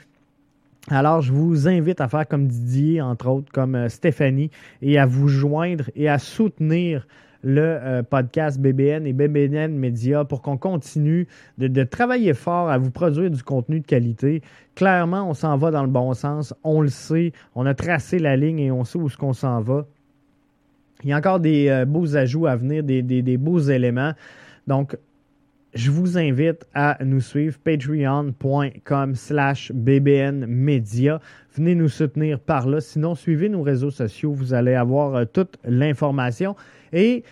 alors, 0.87 1.21
je 1.21 1.31
vous 1.31 1.67
invite 1.67 2.01
à 2.01 2.07
faire 2.07 2.27
comme 2.27 2.47
Didier, 2.47 3.01
entre 3.01 3.27
autres, 3.27 3.51
comme 3.51 3.75
euh, 3.75 3.89
Stéphanie, 3.89 4.49
et 4.81 4.97
à 4.97 5.05
vous 5.05 5.27
joindre 5.27 5.85
et 5.95 6.09
à 6.09 6.17
soutenir 6.17 7.05
le 7.43 7.61
euh, 7.61 8.03
podcast 8.03 8.59
BBN 8.59 9.05
et 9.05 9.13
BBN 9.13 9.73
Media 9.73 10.25
pour 10.25 10.41
qu'on 10.41 10.57
continue 10.57 11.27
de, 11.57 11.83
travailler 11.83 12.33
fort 12.33 12.69
à 12.69 12.77
vous 12.77 12.91
produire 12.91 13.29
du 13.29 13.43
contenu 13.43 13.79
de 13.79 13.85
qualité. 13.85 14.41
Clairement, 14.75 15.29
on 15.29 15.33
s'en 15.33 15.57
va 15.57 15.71
dans 15.71 15.83
le 15.83 15.89
bon 15.89 16.13
sens, 16.13 16.53
on 16.63 16.81
le 16.81 16.89
sait, 16.89 17.33
on 17.55 17.65
a 17.65 17.73
tracé 17.73 18.19
la 18.19 18.35
ligne 18.35 18.59
et 18.59 18.71
on 18.71 18.83
sait 18.83 18.97
où 18.97 19.07
est-ce 19.07 19.17
qu'on 19.17 19.33
s'en 19.33 19.61
va. 19.61 19.85
Il 21.03 21.09
y 21.09 21.13
a 21.13 21.17
encore 21.17 21.39
des 21.39 21.69
euh, 21.69 21.85
beaux 21.85 22.15
ajouts 22.15 22.47
à 22.47 22.55
venir, 22.55 22.83
des, 22.83 23.01
des 23.01 23.37
beaux 23.37 23.59
éléments. 23.59 24.13
Donc, 24.67 24.97
je 25.73 25.91
vous 25.91 26.17
invite 26.17 26.65
à 26.73 26.97
nous 27.03 27.21
suivre 27.21 27.59
patreon.com 27.59 29.15
slash 29.15 29.71
bbnmedia. 29.71 31.19
Venez 31.55 31.75
nous 31.75 31.89
soutenir 31.89 32.39
par 32.39 32.67
là. 32.67 32.81
Sinon, 32.81 33.13
suivez 33.13 33.49
nos 33.49 33.61
réseaux 33.61 33.91
sociaux. 33.91 34.33
Vous 34.33 34.53
allez 34.53 34.73
avoir 34.73 35.15
euh, 35.15 35.25
toute 35.25 35.57
l'information. 35.63 36.55
Et 36.91 37.23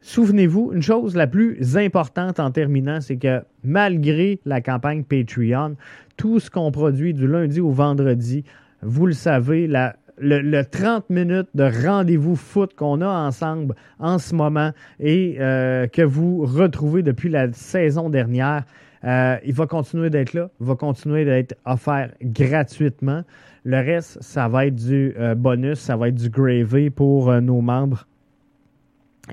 souvenez-vous, 0.00 0.72
une 0.72 0.82
chose 0.82 1.16
la 1.16 1.26
plus 1.26 1.76
importante 1.76 2.38
en 2.38 2.52
terminant, 2.52 3.00
c'est 3.00 3.16
que 3.16 3.42
malgré 3.64 4.40
la 4.44 4.60
campagne 4.60 5.02
Patreon, 5.02 5.76
tout 6.16 6.38
ce 6.38 6.50
qu'on 6.50 6.70
produit 6.70 7.14
du 7.14 7.26
lundi 7.26 7.60
au 7.60 7.70
vendredi, 7.70 8.44
vous 8.82 9.06
le 9.06 9.12
savez, 9.12 9.66
la 9.66 9.96
le, 10.18 10.62
30 10.62 11.10
minutes 11.10 11.48
de 11.54 11.64
rendez-vous 11.64 12.36
foot 12.36 12.74
qu'on 12.74 13.00
a 13.00 13.08
ensemble 13.08 13.74
en 13.98 14.18
ce 14.18 14.34
moment 14.34 14.72
et 15.00 15.36
euh, 15.40 15.86
que 15.86 16.02
vous 16.02 16.44
retrouvez 16.44 17.02
depuis 17.02 17.28
la 17.28 17.52
saison 17.52 18.10
dernière, 18.10 18.64
euh, 19.04 19.36
il 19.44 19.54
va 19.54 19.66
continuer 19.66 20.10
d'être 20.10 20.32
là, 20.32 20.50
va 20.60 20.76
continuer 20.76 21.24
d'être 21.24 21.56
offert 21.64 22.10
gratuitement. 22.22 23.22
Le 23.64 23.78
reste, 23.78 24.22
ça 24.22 24.48
va 24.48 24.66
être 24.66 24.76
du 24.76 25.14
euh, 25.18 25.34
bonus, 25.34 25.78
ça 25.78 25.96
va 25.96 26.08
être 26.08 26.14
du 26.14 26.30
gravy 26.30 26.90
pour 26.90 27.32
nos 27.40 27.60
membres 27.60 28.06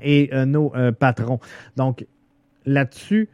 et 0.02 0.30
nos 0.46 0.72
patrons. 0.98 1.40
Donc, 1.76 2.06
là-dessus, 2.64 3.28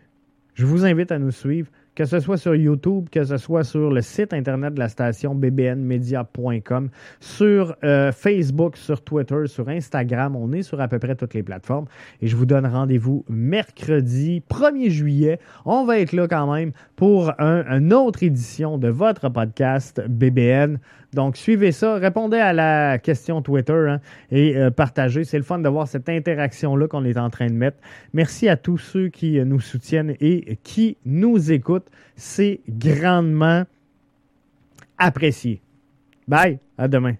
je 0.54 0.64
vous 0.64 0.86
invite 0.86 1.12
à 1.12 1.18
nous 1.18 1.30
suivre 1.30 1.68
que 1.96 2.04
ce 2.04 2.20
soit 2.20 2.36
sur 2.36 2.54
YouTube, 2.54 3.08
que 3.10 3.24
ce 3.24 3.38
soit 3.38 3.64
sur 3.64 3.90
le 3.90 4.02
site 4.02 4.34
internet 4.34 4.74
de 4.74 4.78
la 4.78 4.88
station 4.88 5.34
bbnmedia.com, 5.34 6.90
sur 7.20 7.74
euh, 7.82 8.12
Facebook, 8.12 8.76
sur 8.76 9.02
Twitter, 9.02 9.46
sur 9.46 9.68
Instagram. 9.68 10.36
On 10.36 10.52
est 10.52 10.62
sur 10.62 10.80
à 10.80 10.88
peu 10.88 10.98
près 10.98 11.16
toutes 11.16 11.32
les 11.34 11.42
plateformes. 11.42 11.86
Et 12.20 12.28
je 12.28 12.36
vous 12.36 12.46
donne 12.46 12.66
rendez-vous 12.66 13.24
mercredi 13.28 14.42
1er 14.48 14.90
juillet. 14.90 15.40
On 15.64 15.86
va 15.86 15.98
être 15.98 16.12
là 16.12 16.28
quand 16.28 16.52
même 16.52 16.72
pour 16.96 17.32
une 17.40 17.92
autre 17.94 18.22
édition 18.22 18.76
de 18.76 18.88
votre 18.88 19.30
podcast 19.30 20.02
BBN. 20.06 20.78
Donc, 21.16 21.38
suivez 21.38 21.72
ça, 21.72 21.94
répondez 21.94 22.36
à 22.36 22.52
la 22.52 22.98
question 22.98 23.40
Twitter 23.40 23.72
hein, 23.72 24.00
et 24.30 24.54
euh, 24.54 24.70
partagez. 24.70 25.24
C'est 25.24 25.38
le 25.38 25.44
fun 25.44 25.58
de 25.58 25.68
voir 25.68 25.88
cette 25.88 26.10
interaction-là 26.10 26.88
qu'on 26.88 27.06
est 27.06 27.16
en 27.16 27.30
train 27.30 27.46
de 27.46 27.54
mettre. 27.54 27.78
Merci 28.12 28.50
à 28.50 28.58
tous 28.58 28.76
ceux 28.76 29.08
qui 29.08 29.38
euh, 29.38 29.46
nous 29.46 29.60
soutiennent 29.60 30.14
et 30.20 30.58
qui 30.62 30.98
nous 31.06 31.50
écoutent. 31.50 31.88
C'est 32.16 32.60
grandement 32.68 33.64
apprécié. 34.98 35.62
Bye, 36.28 36.58
à 36.76 36.86
demain. 36.86 37.14